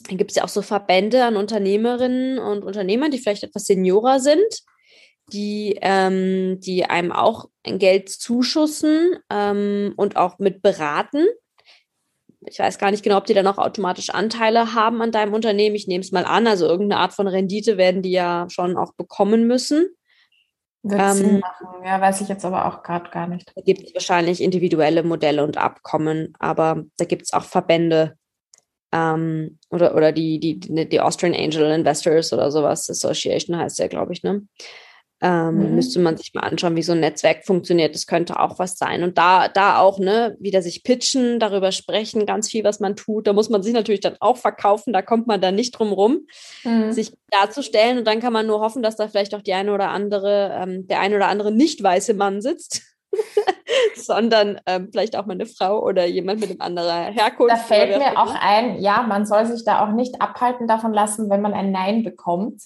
[0.07, 4.21] dann gibt es ja auch so Verbände an Unternehmerinnen und Unternehmern, die vielleicht etwas seniorer
[4.21, 4.63] sind,
[5.33, 11.27] die, ähm, die einem auch Geld zuschussen ähm, und auch mit beraten
[12.47, 15.75] ich weiß gar nicht genau, ob die dann auch automatisch Anteile haben an deinem Unternehmen.
[15.75, 16.47] Ich nehme es mal an.
[16.47, 19.89] Also irgendeine Art von Rendite werden die ja schon auch bekommen müssen.
[20.83, 23.51] Wird ähm, Sinn machen, ja, weiß ich jetzt aber auch gerade gar nicht.
[23.55, 28.17] Da gibt es wahrscheinlich individuelle Modelle und Abkommen, aber da gibt es auch Verbände
[28.93, 34.13] ähm, oder, oder die, die, die Austrian Angel Investors oder sowas, Association heißt ja, glaube
[34.13, 34.47] ich, ne?
[35.21, 35.75] Ähm, mhm.
[35.75, 37.95] Müsste man sich mal anschauen, wie so ein Netzwerk funktioniert.
[37.95, 39.03] Das könnte auch was sein.
[39.03, 43.27] Und da, da auch, ne, wieder sich pitchen, darüber sprechen, ganz viel, was man tut.
[43.27, 44.93] Da muss man sich natürlich dann auch verkaufen.
[44.93, 46.27] Da kommt man dann nicht drum rum,
[46.63, 46.93] mhm.
[46.93, 47.99] sich darzustellen.
[47.99, 50.87] Und dann kann man nur hoffen, dass da vielleicht auch die eine oder andere, ähm,
[50.87, 52.83] der eine oder andere nicht weiße Mann sitzt.
[53.97, 57.53] sondern ähm, vielleicht auch mal eine Frau oder jemand mit einem anderen Herkunft.
[57.53, 61.31] Da fällt mir auch ein, ja, man soll sich da auch nicht abhalten davon lassen,
[61.31, 62.63] wenn man ein Nein bekommt.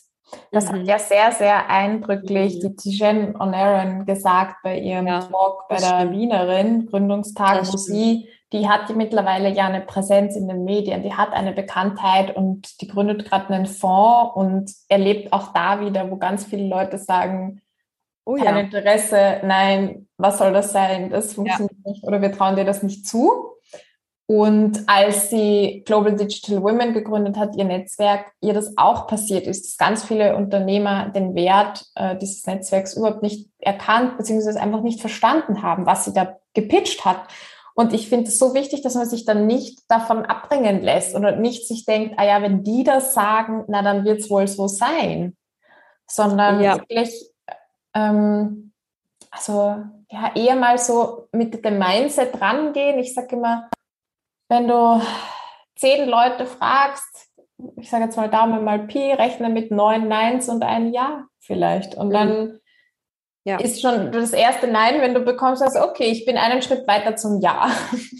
[0.50, 0.80] Das mhm.
[0.80, 2.60] hat ja sehr, sehr eindrücklich mhm.
[2.60, 6.12] die Tijen O'Naron gesagt bei ihrem ja, Talk bei der stimmt.
[6.12, 11.32] Wienerin, Gründungstag, wo sie, die hat mittlerweile ja eine Präsenz in den Medien, die hat
[11.32, 16.44] eine Bekanntheit und die gründet gerade einen Fonds und erlebt auch da wieder, wo ganz
[16.44, 17.62] viele Leute sagen,
[18.24, 18.60] oh, kein ja.
[18.60, 21.90] Interesse, nein, was soll das sein, das funktioniert ja.
[21.90, 23.51] nicht oder wir trauen dir das nicht zu.
[24.26, 29.66] Und als sie Global Digital Women gegründet hat, ihr Netzwerk, ihr das auch passiert ist,
[29.66, 35.00] dass ganz viele Unternehmer den Wert äh, dieses Netzwerks überhaupt nicht erkannt, beziehungsweise einfach nicht
[35.00, 37.28] verstanden haben, was sie da gepitcht hat.
[37.74, 41.36] Und ich finde es so wichtig, dass man sich dann nicht davon abbringen lässt oder
[41.36, 44.68] nicht sich denkt, ah ja, wenn die das sagen, na dann wird es wohl so
[44.68, 45.36] sein.
[46.06, 46.76] Sondern ja.
[46.76, 47.30] wirklich,
[47.94, 48.72] ähm,
[49.30, 49.76] also
[50.10, 52.98] ja, eher mal so mit dem Mindset rangehen.
[52.98, 53.70] Ich sage immer,
[54.52, 55.00] wenn du
[55.76, 57.30] zehn Leute fragst,
[57.78, 61.94] ich sage jetzt mal Daumen mal Pi, rechne mit neun Neins und ein Ja vielleicht.
[61.94, 62.60] Und dann mhm.
[63.44, 63.58] ja.
[63.58, 67.16] ist schon das erste Nein, wenn du bekommst, also okay, ich bin einen Schritt weiter
[67.16, 67.70] zum Ja.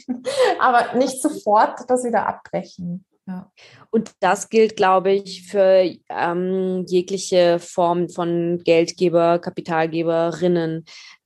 [0.59, 3.05] Aber nicht sofort das wieder abbrechen.
[3.27, 3.53] Ja.
[3.91, 10.85] Und das gilt, glaube ich, für ähm, jegliche Form von Geldgeber, Kapitalgeberinnen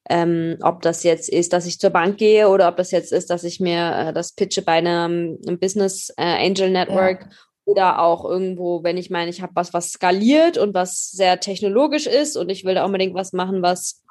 [0.09, 3.30] ähm, ob das jetzt ist, dass ich zur Bank gehe oder ob das jetzt ist,
[3.30, 7.28] dass ich mir äh, das pitche bei einem, einem Business äh, Angel Network ja.
[7.64, 12.07] oder auch irgendwo, wenn ich meine, ich habe was, was skaliert und was sehr technologisch
[12.07, 14.05] ist und ich will da unbedingt was machen, was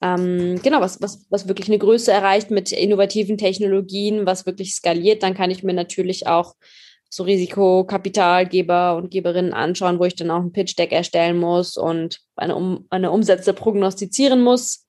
[0.00, 5.22] ähm, genau, was, was, was wirklich eine Größe erreicht mit innovativen Technologien, was wirklich skaliert,
[5.22, 6.54] dann kann ich mir natürlich auch
[7.14, 12.56] so Risikokapitalgeber und Geberinnen anschauen, wo ich dann auch ein Pitch-Deck erstellen muss und eine,
[12.56, 14.86] um, eine Umsätze prognostizieren muss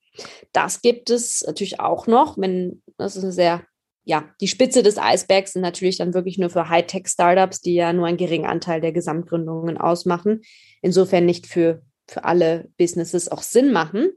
[0.53, 3.63] Das gibt es natürlich auch noch, wenn das ist eine sehr
[4.05, 8.05] ja, die Spitze des Eisbergs sind natürlich dann wirklich nur für Hightech-Startups, die ja nur
[8.05, 10.41] einen geringen Anteil der Gesamtgründungen ausmachen.
[10.81, 14.09] Insofern nicht für, für alle Businesses auch Sinn machen.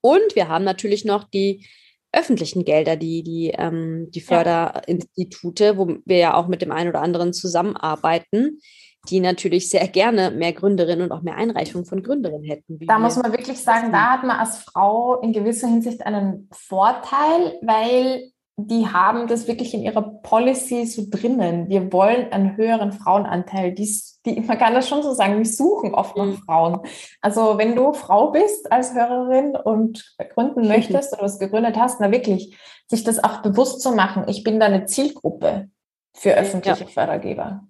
[0.00, 1.66] Und wir haben natürlich noch die
[2.12, 7.02] öffentlichen Gelder, die, die, ähm, die Förderinstitute, wo wir ja auch mit dem einen oder
[7.02, 8.60] anderen zusammenarbeiten,
[9.08, 12.78] die natürlich sehr gerne mehr Gründerinnen und auch mehr Einreichungen von Gründerinnen hätten.
[12.86, 17.58] Da muss man wirklich sagen, da hat man als Frau in gewisser Hinsicht einen Vorteil,
[17.62, 21.68] weil die haben das wirklich in ihrer Policy so drinnen.
[21.68, 23.72] Wir wollen einen höheren Frauenanteil.
[23.72, 23.88] Die,
[24.26, 26.38] die, man kann das schon so sagen, wir suchen oft nach mhm.
[26.38, 26.80] Frauen.
[27.20, 30.68] Also wenn du Frau bist als Hörerin und gründen mhm.
[30.68, 34.24] möchtest oder was gegründet hast, na wirklich, sich das auch bewusst zu machen.
[34.26, 35.68] Ich bin da eine Zielgruppe
[36.16, 36.90] für öffentliche ja.
[36.90, 37.62] Fördergeber.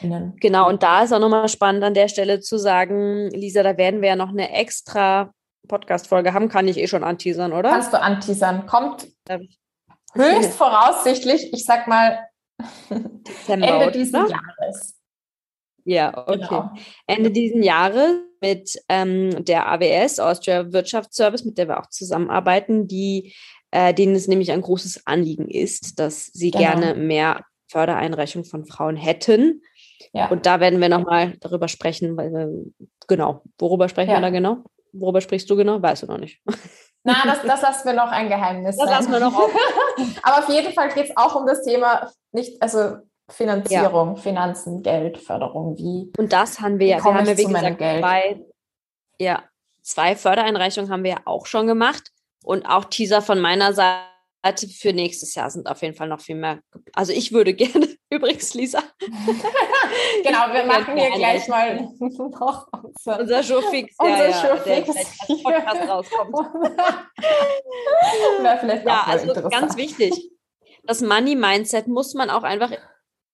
[0.00, 4.00] Genau, und da ist auch nochmal spannend an der Stelle zu sagen, Lisa, da werden
[4.00, 5.32] wir ja noch eine extra
[5.66, 7.70] Podcast-Folge haben, kann ich eh schon anteasern, oder?
[7.70, 8.66] Kannst du anteasern.
[8.66, 9.08] Kommt
[10.14, 12.26] höchst voraussichtlich, ich sag mal,
[13.48, 14.28] Ende dieses ne?
[14.28, 14.98] Jahres.
[15.84, 16.38] Ja, okay.
[16.38, 16.70] Genau.
[17.06, 23.34] Ende diesen Jahres mit ähm, der AWS, Austria Wirtschaftsservice, mit der wir auch zusammenarbeiten, die,
[23.70, 26.64] äh, denen es nämlich ein großes Anliegen ist, dass sie genau.
[26.64, 29.62] gerne mehr Fördereinreichungen von Frauen hätten.
[30.12, 30.28] Ja.
[30.28, 32.66] Und da werden wir nochmal darüber sprechen, weil,
[33.08, 34.16] genau, worüber sprechen ja.
[34.16, 34.64] wir da genau?
[34.92, 35.80] Worüber sprichst du genau?
[35.80, 36.42] Weißt du noch nicht.
[37.04, 38.76] Na, das, das lassen wir noch ein Geheimnis.
[38.76, 38.98] Das sein.
[38.98, 39.50] lassen wir noch auf.
[40.22, 42.98] Aber auf jeden Fall geht es auch um das Thema nicht, also
[43.28, 44.22] Finanzierung, ja.
[44.22, 46.12] Finanzen, Geld, Förderung, wie.
[46.16, 48.40] Und das haben wir ja, wir haben ja wie gesagt zwei,
[49.18, 49.42] ja,
[49.82, 52.10] zwei Fördereinreichungen haben wir ja auch schon gemacht.
[52.44, 56.36] Und auch Teaser von meiner Seite für nächstes Jahr sind auf jeden Fall noch viel
[56.36, 56.60] mehr.
[56.92, 58.82] Also ich würde gerne, übrigens, Lisa.
[59.00, 63.96] genau, wir machen hier gleich mal noch unser, unser Showfix.
[63.98, 64.88] Unser ja, Showfix.
[65.28, 66.36] Ja, der Podcast rauskommt.
[68.84, 70.30] ja, also ganz wichtig.
[70.84, 72.72] Das Money-Mindset muss man auch einfach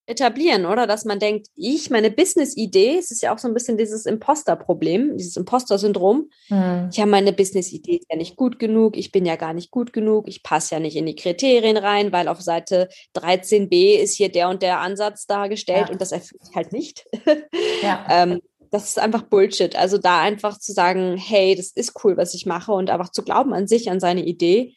[0.09, 0.87] etablieren, oder?
[0.87, 5.17] Dass man denkt, ich, meine Business-Idee, es ist ja auch so ein bisschen dieses Imposter-Problem,
[5.17, 6.31] dieses Imposter-Syndrom.
[6.49, 6.89] Hm.
[6.91, 9.93] Ich habe meine Business-Idee ist ja nicht gut genug, ich bin ja gar nicht gut
[9.93, 14.31] genug, ich passe ja nicht in die Kriterien rein, weil auf Seite 13b ist hier
[14.31, 15.93] der und der Ansatz dargestellt ja.
[15.93, 17.05] und das erfüllt halt nicht.
[17.83, 18.07] Ja.
[18.11, 18.41] ähm,
[18.71, 19.77] das ist einfach Bullshit.
[19.77, 23.23] Also da einfach zu sagen, hey, das ist cool, was ich mache und einfach zu
[23.23, 24.75] glauben an sich, an seine Idee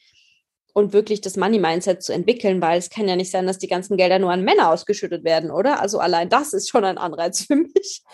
[0.74, 3.97] und wirklich das Money-Mindset zu entwickeln, weil es kann ja nicht sein, dass die ganzen
[3.97, 5.82] Gelder nur an Männer ausgeschüttet werden, oder?
[5.82, 8.03] Also allein das ist schon ein Anreiz für mich.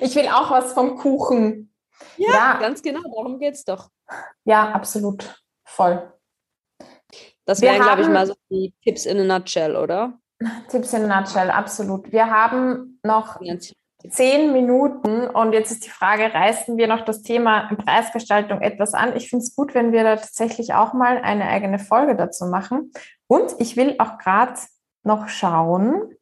[0.00, 1.72] ich will auch was vom Kuchen.
[2.16, 2.58] Ja, ja.
[2.60, 3.90] ganz genau, darum geht es doch.
[4.44, 5.42] Ja, absolut.
[5.64, 6.12] Voll.
[7.46, 10.18] Das wären, glaube ich, mal so die Tipps in a nutshell, oder?
[10.68, 12.10] Tipps in a nutshell, absolut.
[12.10, 13.40] Wir haben noch
[14.10, 19.16] zehn Minuten und jetzt ist die Frage, reißen wir noch das Thema Preisgestaltung etwas an?
[19.16, 22.92] Ich finde es gut, wenn wir da tatsächlich auch mal eine eigene Folge dazu machen.
[23.26, 24.54] Und ich will auch gerade
[25.02, 26.14] noch schauen,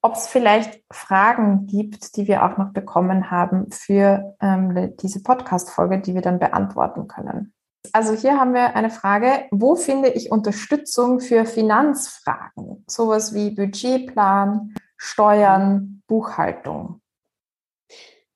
[0.00, 6.00] ob es vielleicht Fragen gibt, die wir auch noch bekommen haben für ähm, diese Podcast-Folge,
[6.00, 7.52] die wir dann beantworten können.
[7.92, 12.84] Also hier haben wir eine Frage, wo finde ich Unterstützung für Finanzfragen?
[12.86, 17.00] Sowas wie Budgetplan, Steuern, Buchhaltung?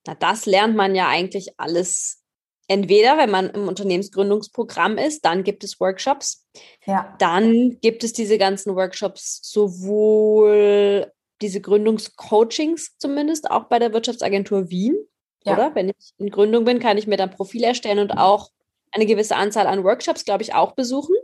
[0.07, 2.23] Na, das lernt man ja eigentlich alles.
[2.69, 6.47] Entweder, wenn man im Unternehmensgründungsprogramm ist, dann gibt es Workshops.
[6.87, 7.15] Ja.
[7.19, 14.97] Dann gibt es diese ganzen Workshops, sowohl diese Gründungscoachings zumindest, auch bei der Wirtschaftsagentur Wien.
[15.45, 15.55] Ja.
[15.55, 15.75] Oder?
[15.75, 18.51] Wenn ich in Gründung bin, kann ich mir dann Profil erstellen und auch
[18.93, 21.17] eine gewisse Anzahl an Workshops, glaube ich, auch besuchen.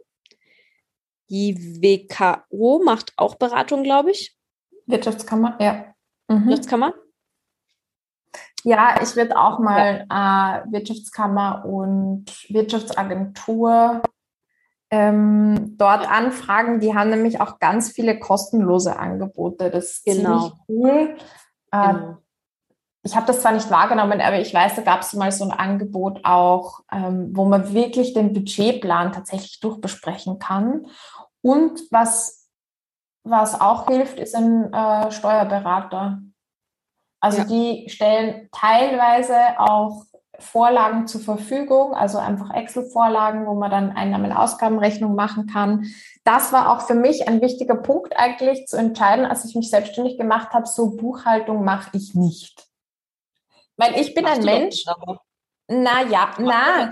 [1.31, 4.38] Die WKO macht auch Beratung, glaube ich.
[4.89, 5.85] Wirtschaftskammer, ja.
[6.29, 6.49] Mhm.
[6.49, 6.95] Wirtschaftskammer?
[8.65, 10.59] Ja, ich würde auch mal ja.
[10.59, 14.03] äh, Wirtschaftskammer und Wirtschaftsagentur
[14.91, 16.81] ähm, dort anfragen.
[16.81, 19.71] Die haben nämlich auch ganz viele kostenlose Angebote.
[19.71, 20.39] Das ist genau.
[20.39, 21.17] ziemlich cool.
[21.71, 22.17] Äh, genau.
[23.05, 25.53] Ich habe das zwar nicht wahrgenommen, aber ich weiß, da gab es mal so ein
[25.53, 30.87] Angebot auch, ähm, wo man wirklich den Budgetplan tatsächlich durchbesprechen kann.
[31.41, 32.38] Und was
[33.29, 36.21] was auch hilft, ist ein äh, Steuerberater.
[37.21, 37.45] Also ja.
[37.45, 40.05] die stellen teilweise auch
[40.39, 45.87] Vorlagen zur Verfügung, also einfach Excel-Vorlagen, wo man dann Einnahmen-Ausgabenrechnung machen kann.
[46.23, 50.17] Das war auch für mich ein wichtiger Punkt eigentlich zu entscheiden, als ich mich selbstständig
[50.17, 52.69] gemacht habe, so Buchhaltung mache ich nicht.
[53.77, 54.85] Weil ich bin Machst ein Mensch.
[55.67, 56.91] Na ja, na,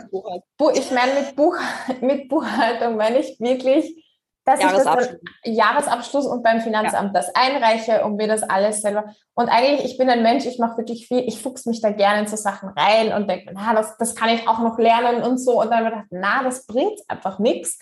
[0.75, 1.57] ich meine mit, Buch,
[2.01, 4.06] mit Buchhaltung, wenn ich wirklich
[4.47, 5.19] dass Jahresabschluss.
[5.43, 7.21] ich das Jahresabschluss und beim Finanzamt ja.
[7.21, 9.13] das einreiche und mir das alles selber.
[9.35, 12.21] Und eigentlich, ich bin ein Mensch, ich mache wirklich viel, ich fuchs mich da gerne
[12.21, 15.39] in so Sachen rein und denke, na, das, das kann ich auch noch lernen und
[15.39, 15.61] so.
[15.61, 17.79] Und dann habe ich gedacht, na, das bringt einfach nichts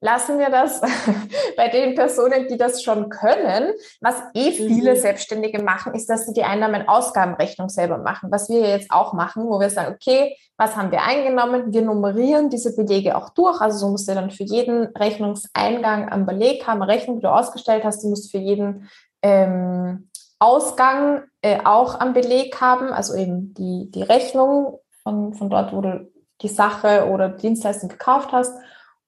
[0.00, 0.80] lassen wir das
[1.56, 3.72] bei den Personen, die das schon können.
[4.00, 4.98] Was eh viele mhm.
[4.98, 8.30] Selbstständige machen, ist, dass sie die Einnahmen-Ausgabenrechnung selber machen.
[8.30, 11.72] Was wir jetzt auch machen, wo wir sagen, okay, was haben wir eingenommen?
[11.72, 13.60] Wir nummerieren diese Belege auch durch.
[13.60, 17.84] Also so musst du dann für jeden Rechnungseingang am Beleg haben, Rechnung, die du ausgestellt
[17.84, 18.02] hast.
[18.02, 18.88] Du musst für jeden
[19.22, 25.72] ähm, Ausgang äh, auch am Beleg haben, also eben die, die Rechnung von, von dort,
[25.72, 26.08] wo du
[26.42, 28.52] die Sache oder Dienstleistung gekauft hast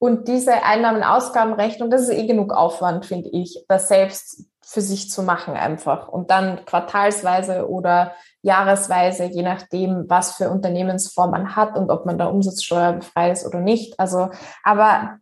[0.01, 5.23] und diese Einnahmen-Ausgabenrechnung, das ist eh genug Aufwand, finde ich, das selbst für sich zu
[5.23, 6.09] machen einfach.
[6.09, 12.17] Und dann quartalsweise oder jahresweise, je nachdem, was für Unternehmensform man hat und ob man
[12.17, 14.01] da umsatzsteuerbefreit ist oder nicht.
[14.01, 14.31] Also,
[14.65, 15.19] aber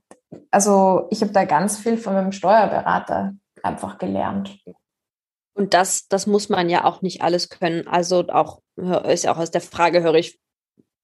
[0.52, 3.32] also ich habe da ganz viel von meinem Steuerberater
[3.64, 4.60] einfach gelernt.
[5.54, 7.88] Und das, das muss man ja auch nicht alles können.
[7.88, 10.38] Also auch ist auch aus der Frage höre ich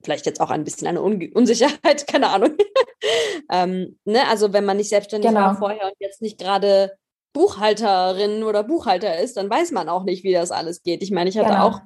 [0.04, 2.56] vielleicht jetzt auch ein bisschen eine Un Unsicherheit, keine Ahnung.
[3.50, 4.28] ähm, ne?
[4.28, 5.40] Also wenn man nicht selbstständig genau.
[5.40, 6.92] war vorher und jetzt nicht gerade
[7.32, 11.02] Buchhalterin oder Buchhalter ist, dann weiß man auch nicht, wie das alles geht.
[11.02, 11.66] Ich meine, ich hatte genau.
[11.66, 11.80] auch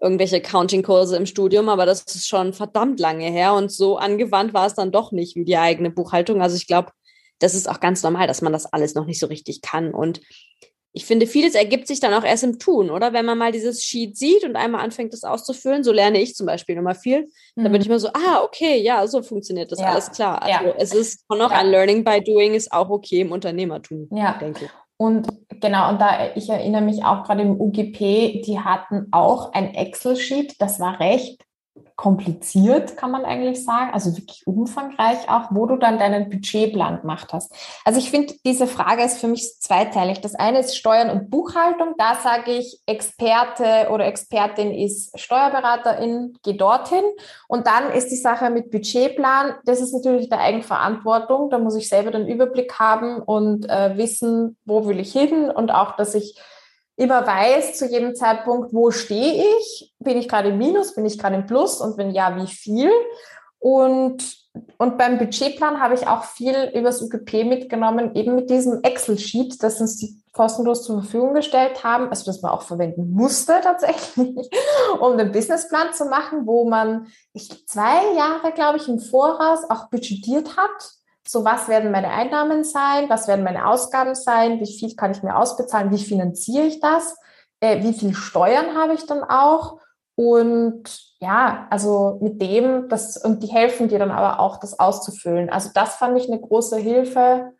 [0.00, 4.66] irgendwelche Accounting-Kurse im Studium, aber das ist schon verdammt lange her und so angewandt war
[4.66, 6.42] es dann doch nicht wie die eigene Buchhaltung.
[6.42, 6.92] Also ich glaube,
[7.38, 9.92] das ist auch ganz normal, dass man das alles noch nicht so richtig kann.
[9.92, 10.20] Und
[10.92, 13.12] ich finde, vieles ergibt sich dann auch erst im Tun, oder?
[13.12, 16.46] Wenn man mal dieses Sheet sieht und einmal anfängt, das auszufüllen, so lerne ich zum
[16.46, 17.62] Beispiel nochmal viel, mhm.
[17.62, 19.86] dann bin ich mal so, ah, okay, ja, so funktioniert das, ja.
[19.86, 20.42] alles klar.
[20.42, 20.74] Also ja.
[20.78, 21.58] es ist noch ja.
[21.58, 24.36] ein Learning by Doing, ist auch okay im Unternehmertum, ja.
[24.40, 24.70] denke ich.
[24.96, 25.28] Und
[25.60, 30.60] genau, und da, ich erinnere mich auch gerade im UGP, die hatten auch ein Excel-Sheet,
[30.60, 31.42] das war recht
[31.96, 37.32] kompliziert, kann man eigentlich sagen, also wirklich umfangreich auch, wo du dann deinen Budgetplan gemacht
[37.32, 37.52] hast.
[37.84, 40.20] Also ich finde, diese Frage ist für mich zweiteilig.
[40.20, 41.94] Das eine ist Steuern und Buchhaltung.
[41.98, 47.04] Da sage ich, Experte oder Expertin ist Steuerberaterin, geh dorthin.
[47.48, 51.50] Und dann ist die Sache mit Budgetplan, das ist natürlich der Eigenverantwortung.
[51.50, 55.70] Da muss ich selber den Überblick haben und äh, wissen, wo will ich hin und
[55.70, 56.40] auch, dass ich
[57.00, 59.94] immer weiß zu jedem Zeitpunkt, wo stehe ich?
[60.00, 60.94] Bin ich gerade im Minus?
[60.94, 61.80] Bin ich gerade im Plus?
[61.80, 62.90] Und wenn ja, wie viel?
[63.58, 64.36] Und,
[64.76, 69.80] und beim Budgetplan habe ich auch viel übers UGP mitgenommen, eben mit diesem Excel-Sheet, das
[69.80, 74.50] uns die kostenlos zur Verfügung gestellt haben, also das man auch verwenden musste tatsächlich,
[75.00, 79.88] um den Businessplan zu machen, wo man ich, zwei Jahre, glaube ich, im Voraus auch
[79.88, 83.08] budgetiert hat so, was werden meine Einnahmen sein?
[83.08, 84.60] Was werden meine Ausgaben sein?
[84.60, 85.90] Wie viel kann ich mir ausbezahlen?
[85.90, 87.16] Wie finanziere ich das?
[87.60, 89.80] Äh, wie viel Steuern habe ich dann auch?
[90.16, 90.82] Und
[91.20, 95.50] ja, also mit dem, das, und die helfen dir dann aber auch, das auszufüllen.
[95.50, 97.52] Also das fand ich eine große Hilfe.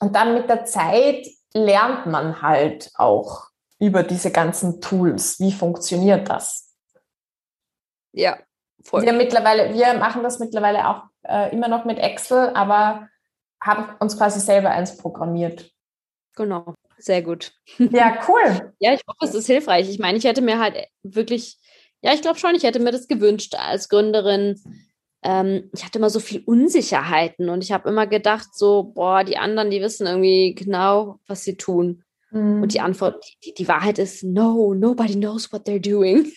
[0.00, 5.38] Und dann mit der Zeit lernt man halt auch über diese ganzen Tools.
[5.40, 6.74] Wie funktioniert das?
[8.12, 8.38] Ja,
[8.82, 9.02] voll.
[9.02, 13.08] Wir mittlerweile, wir machen das mittlerweile auch äh, immer noch mit Excel, aber
[13.60, 15.70] haben uns quasi selber eins programmiert.
[16.36, 17.52] Genau, sehr gut.
[17.78, 18.72] Ja, cool.
[18.78, 19.88] ja, ich hoffe, es ist hilfreich.
[19.88, 21.56] Ich meine, ich hätte mir halt wirklich,
[22.02, 24.60] ja, ich glaube schon, ich hätte mir das gewünscht als Gründerin.
[25.22, 29.38] Ähm, ich hatte immer so viel Unsicherheiten und ich habe immer gedacht, so, boah, die
[29.38, 32.04] anderen, die wissen irgendwie genau, was sie tun.
[32.30, 32.62] Mhm.
[32.62, 36.30] Und die Antwort, die, die Wahrheit ist, no, nobody knows what they're doing.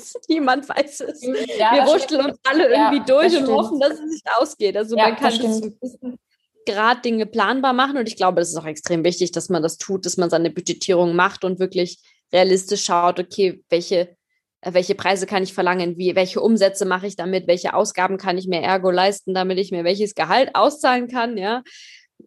[0.28, 1.22] Niemand weiß es.
[1.22, 4.76] Ja, wir wurschteln uns alle irgendwie ja, durch und hoffen, dass es nicht ausgeht.
[4.76, 6.18] Also ja, man kann bis zu
[6.66, 9.78] Grad Dinge planbar machen und ich glaube, das ist auch extrem wichtig, dass man das
[9.78, 11.98] tut, dass man seine Budgetierung macht und wirklich
[12.32, 14.16] realistisch schaut, okay, welche,
[14.60, 18.38] äh, welche Preise kann ich verlangen, wie, welche Umsätze mache ich damit, welche Ausgaben kann
[18.38, 21.62] ich mir ergo leisten, damit ich mir welches Gehalt auszahlen kann, ja.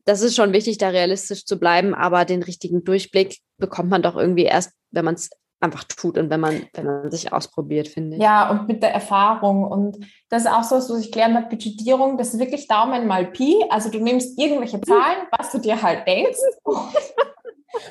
[0.05, 4.17] Das ist schon wichtig, da realistisch zu bleiben, aber den richtigen Durchblick bekommt man doch
[4.17, 5.29] irgendwie erst, wenn man es
[5.63, 8.21] einfach tut und wenn man, wenn man sich ausprobiert, finde ich.
[8.21, 9.63] Ja, und mit der Erfahrung.
[9.63, 9.97] Und
[10.29, 13.63] das ist auch so, was ich gelernt habe, Budgetierung, das ist wirklich Daumen mal Pi.
[13.69, 16.39] Also du nimmst irgendwelche Zahlen, was du dir halt denkst.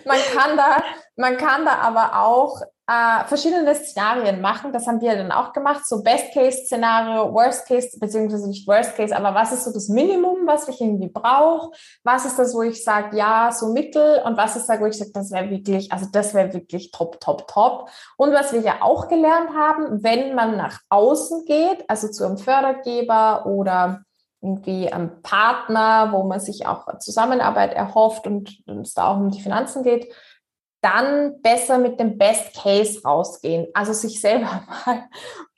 [0.05, 0.83] man kann da,
[1.17, 4.73] man kann da aber auch äh, verschiedene Szenarien machen.
[4.73, 5.87] Das haben wir dann auch gemacht.
[5.87, 11.09] So Best-Case-Szenario, Worst-Case, beziehungsweise nicht Worst-Case, aber was ist so das Minimum, was ich irgendwie
[11.09, 11.71] brauche?
[12.05, 14.21] Was ist das, wo ich sage, ja, so mittel?
[14.25, 17.21] Und was ist da, wo ich sage, das wäre wirklich, also das wäre wirklich top,
[17.21, 17.89] top, top.
[18.17, 22.39] Und was wir ja auch gelernt haben, wenn man nach außen geht, also zu einem
[22.39, 24.03] Fördergeber oder
[24.43, 29.41] irgendwie am Partner, wo man sich auch Zusammenarbeit erhofft und es da auch um die
[29.41, 30.13] Finanzen geht,
[30.83, 33.69] dann besser mit dem Best Case rausgehen.
[33.73, 35.09] Also sich selber mal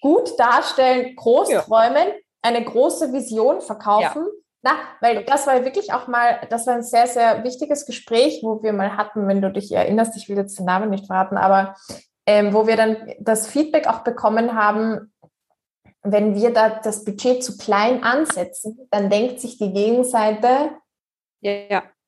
[0.01, 1.63] gut darstellen, groß ja.
[1.63, 2.13] träumen,
[2.43, 4.27] eine große Vision verkaufen.
[4.63, 8.63] Na, weil das war wirklich auch mal, das war ein sehr, sehr wichtiges Gespräch, wo
[8.63, 11.75] wir mal hatten, wenn du dich erinnerst, ich will jetzt den Namen nicht verraten, aber
[12.27, 15.13] ähm, wo wir dann das Feedback auch bekommen haben,
[16.05, 20.71] wenn wir da das Budget zu klein ansetzen, dann denkt sich die Gegenseite,
[21.41, 21.53] ja,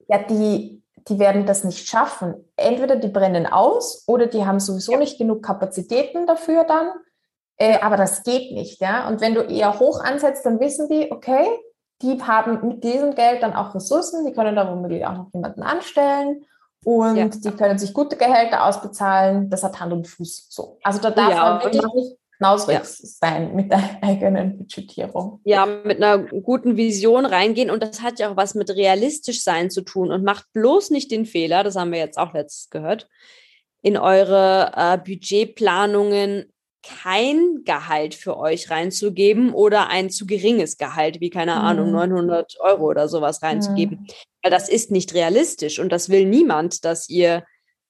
[0.09, 0.19] ja.
[0.29, 2.35] die, die werden das nicht schaffen.
[2.57, 6.93] Entweder die brennen aus oder die haben sowieso nicht genug Kapazitäten dafür dann.
[7.57, 9.09] Äh, aber das geht nicht, ja.
[9.09, 11.47] Und wenn du eher hoch ansetzt, dann wissen die, okay,
[12.03, 15.63] die haben mit diesem Geld dann auch Ressourcen, die können da womöglich auch noch jemanden
[15.63, 16.45] anstellen
[16.85, 17.29] und ja.
[17.29, 19.49] die können sich gute Gehälter ausbezahlen.
[19.49, 20.79] Das hat Hand und Fuß so.
[20.83, 22.83] Also da darf ja, man wirklich nicht knausrig ja.
[22.85, 25.41] sein mit der eigenen Budgetierung.
[25.45, 29.71] Ja, mit einer guten Vision reingehen und das hat ja auch was mit realistisch sein
[29.71, 33.09] zu tun und macht bloß nicht den Fehler, das haben wir jetzt auch letztes gehört,
[33.83, 36.53] in eure äh, Budgetplanungen
[37.03, 42.65] kein Gehalt für euch reinzugeben oder ein zu geringes Gehalt, wie keine Ahnung, 900 mhm.
[42.65, 44.01] Euro oder sowas reinzugeben.
[44.01, 44.07] Mhm.
[44.43, 47.45] Weil das ist nicht realistisch und das will niemand, dass ihr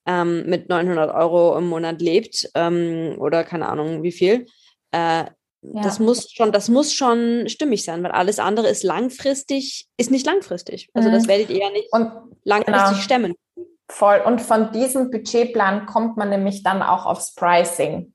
[0.07, 4.47] ähm, mit 900 Euro im Monat lebt ähm, oder keine Ahnung wie viel.
[4.93, 5.25] Äh,
[5.63, 5.83] ja.
[5.83, 10.27] Das muss schon, das muss schon stimmig sein, weil alles andere ist langfristig, ist nicht
[10.27, 10.89] langfristig.
[10.95, 11.15] Also mhm.
[11.15, 12.11] das werdet ihr ja nicht und,
[12.45, 13.01] langfristig genau.
[13.01, 13.35] stemmen.
[13.89, 14.23] Voll.
[14.25, 18.13] Und von diesem Budgetplan kommt man nämlich dann auch aufs Pricing.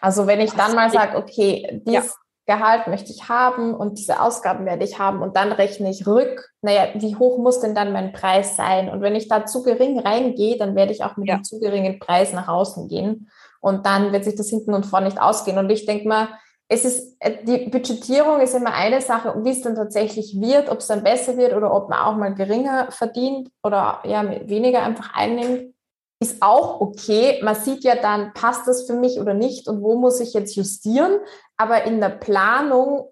[0.00, 2.14] Also wenn ich dann mal sage, okay, dieses ja.
[2.50, 6.50] Gehalt möchte ich haben und diese Ausgaben werde ich haben und dann rechne ich rück,
[6.62, 8.88] naja, wie hoch muss denn dann mein Preis sein?
[8.88, 11.34] Und wenn ich da zu gering reingehe, dann werde ich auch mit ja.
[11.34, 13.30] einem zu geringen Preis nach außen gehen
[13.60, 15.58] und dann wird sich das hinten und vorne nicht ausgehen.
[15.58, 16.26] Und ich denke mal,
[16.66, 20.78] es ist, äh, die Budgetierung ist immer eine Sache, wie es dann tatsächlich wird, ob
[20.78, 25.14] es dann besser wird oder ob man auch mal geringer verdient oder ja, weniger einfach
[25.14, 25.72] einnimmt
[26.20, 27.40] ist auch okay.
[27.42, 30.54] Man sieht ja dann, passt das für mich oder nicht und wo muss ich jetzt
[30.54, 31.18] justieren.
[31.56, 33.10] Aber in der Planung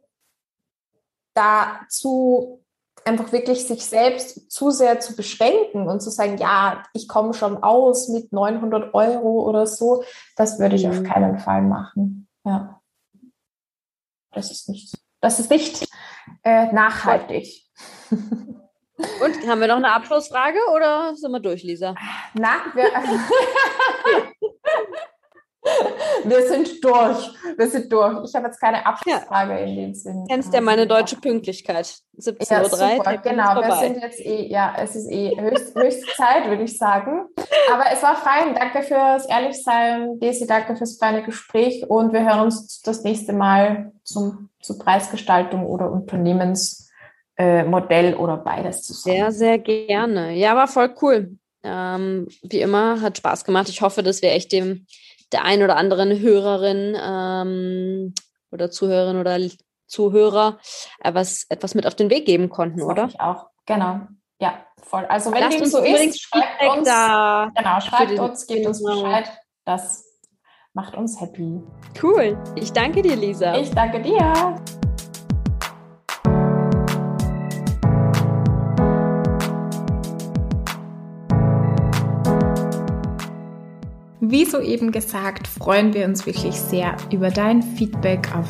[1.34, 2.62] dazu
[3.04, 7.62] einfach wirklich sich selbst zu sehr zu beschränken und zu sagen, ja, ich komme schon
[7.62, 10.04] aus mit 900 Euro oder so,
[10.36, 10.90] das würde ich mhm.
[10.90, 12.28] auf keinen Fall machen.
[12.44, 12.80] Ja,
[14.32, 15.88] das ist nicht, das ist nicht
[16.42, 17.64] äh, nachhaltig.
[18.98, 21.94] Und haben wir noch eine Abschlussfrage oder sind wir durch, Lisa?
[22.34, 22.84] Na, wir,
[26.24, 27.30] wir sind durch.
[27.56, 28.24] Wir sind durch.
[28.24, 29.58] Ich habe jetzt keine Abschlussfrage ja.
[29.58, 30.26] in dem Sinn.
[30.28, 32.00] Kennst ja meine deutsche Pünktlichkeit.
[32.18, 33.16] 17.03 Uhr.
[33.22, 37.28] Genau, wir sind jetzt eh, ja, es ist eh höchst, höchste Zeit, würde ich sagen.
[37.72, 38.56] Aber es war fein.
[38.56, 43.92] Danke fürs Ehrlichsein, Desi, danke fürs feine Gespräch und wir hören uns das nächste Mal
[44.02, 46.87] zum, zur Preisgestaltung oder Unternehmens-
[47.38, 49.16] äh, Modell oder beides zusammen.
[49.16, 50.34] Sehr, sehr gerne.
[50.34, 51.38] Ja, war voll cool.
[51.62, 53.68] Ähm, wie immer, hat Spaß gemacht.
[53.68, 54.86] Ich hoffe, dass wir echt dem
[55.32, 58.14] der ein oder anderen Hörerin ähm,
[58.50, 59.38] oder Zuhörerin oder
[59.86, 60.58] Zuhörer
[61.00, 63.04] etwas, etwas mit auf den Weg geben konnten, das oder?
[63.08, 64.00] Ich auch, genau.
[64.40, 65.04] Ja, voll.
[65.06, 69.30] Also wenn dem so ist, schreibt uns, da genau, schreibt uns, gebt uns Bescheid.
[69.64, 70.04] Das
[70.72, 71.60] macht uns happy.
[72.00, 72.38] Cool.
[72.54, 73.58] Ich danke dir, Lisa.
[73.58, 74.56] Ich danke dir.
[84.30, 88.46] Wie soeben gesagt, freuen wir uns wirklich sehr über dein Feedback auf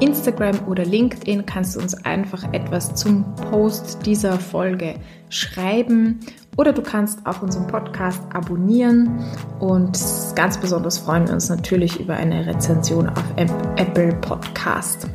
[0.00, 1.46] Instagram oder LinkedIn.
[1.46, 4.96] Kannst du uns einfach etwas zum Post dieser Folge
[5.28, 6.18] schreiben
[6.56, 9.24] oder du kannst auch unseren Podcast abonnieren
[9.60, 9.96] und
[10.34, 15.06] ganz besonders freuen wir uns natürlich über eine Rezension auf Apple Podcast.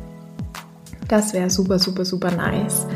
[1.08, 2.86] Das wäre super, super, super nice.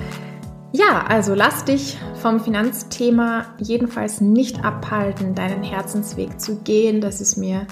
[0.73, 7.01] Ja, also lass dich vom Finanzthema jedenfalls nicht abhalten, deinen Herzensweg zu gehen.
[7.01, 7.67] Das ist mir,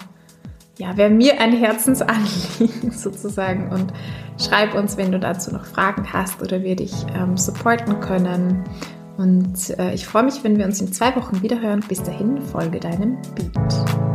[0.79, 3.71] ja, wäre mir ein Herzensanliegen sozusagen.
[3.71, 3.93] Und
[4.37, 8.65] schreib uns, wenn du dazu noch Fragen hast oder wir dich ähm, supporten können.
[9.17, 11.81] Und äh, ich freue mich, wenn wir uns in zwei Wochen wiederhören.
[11.89, 14.08] Bis dahin, folge deinem Beat.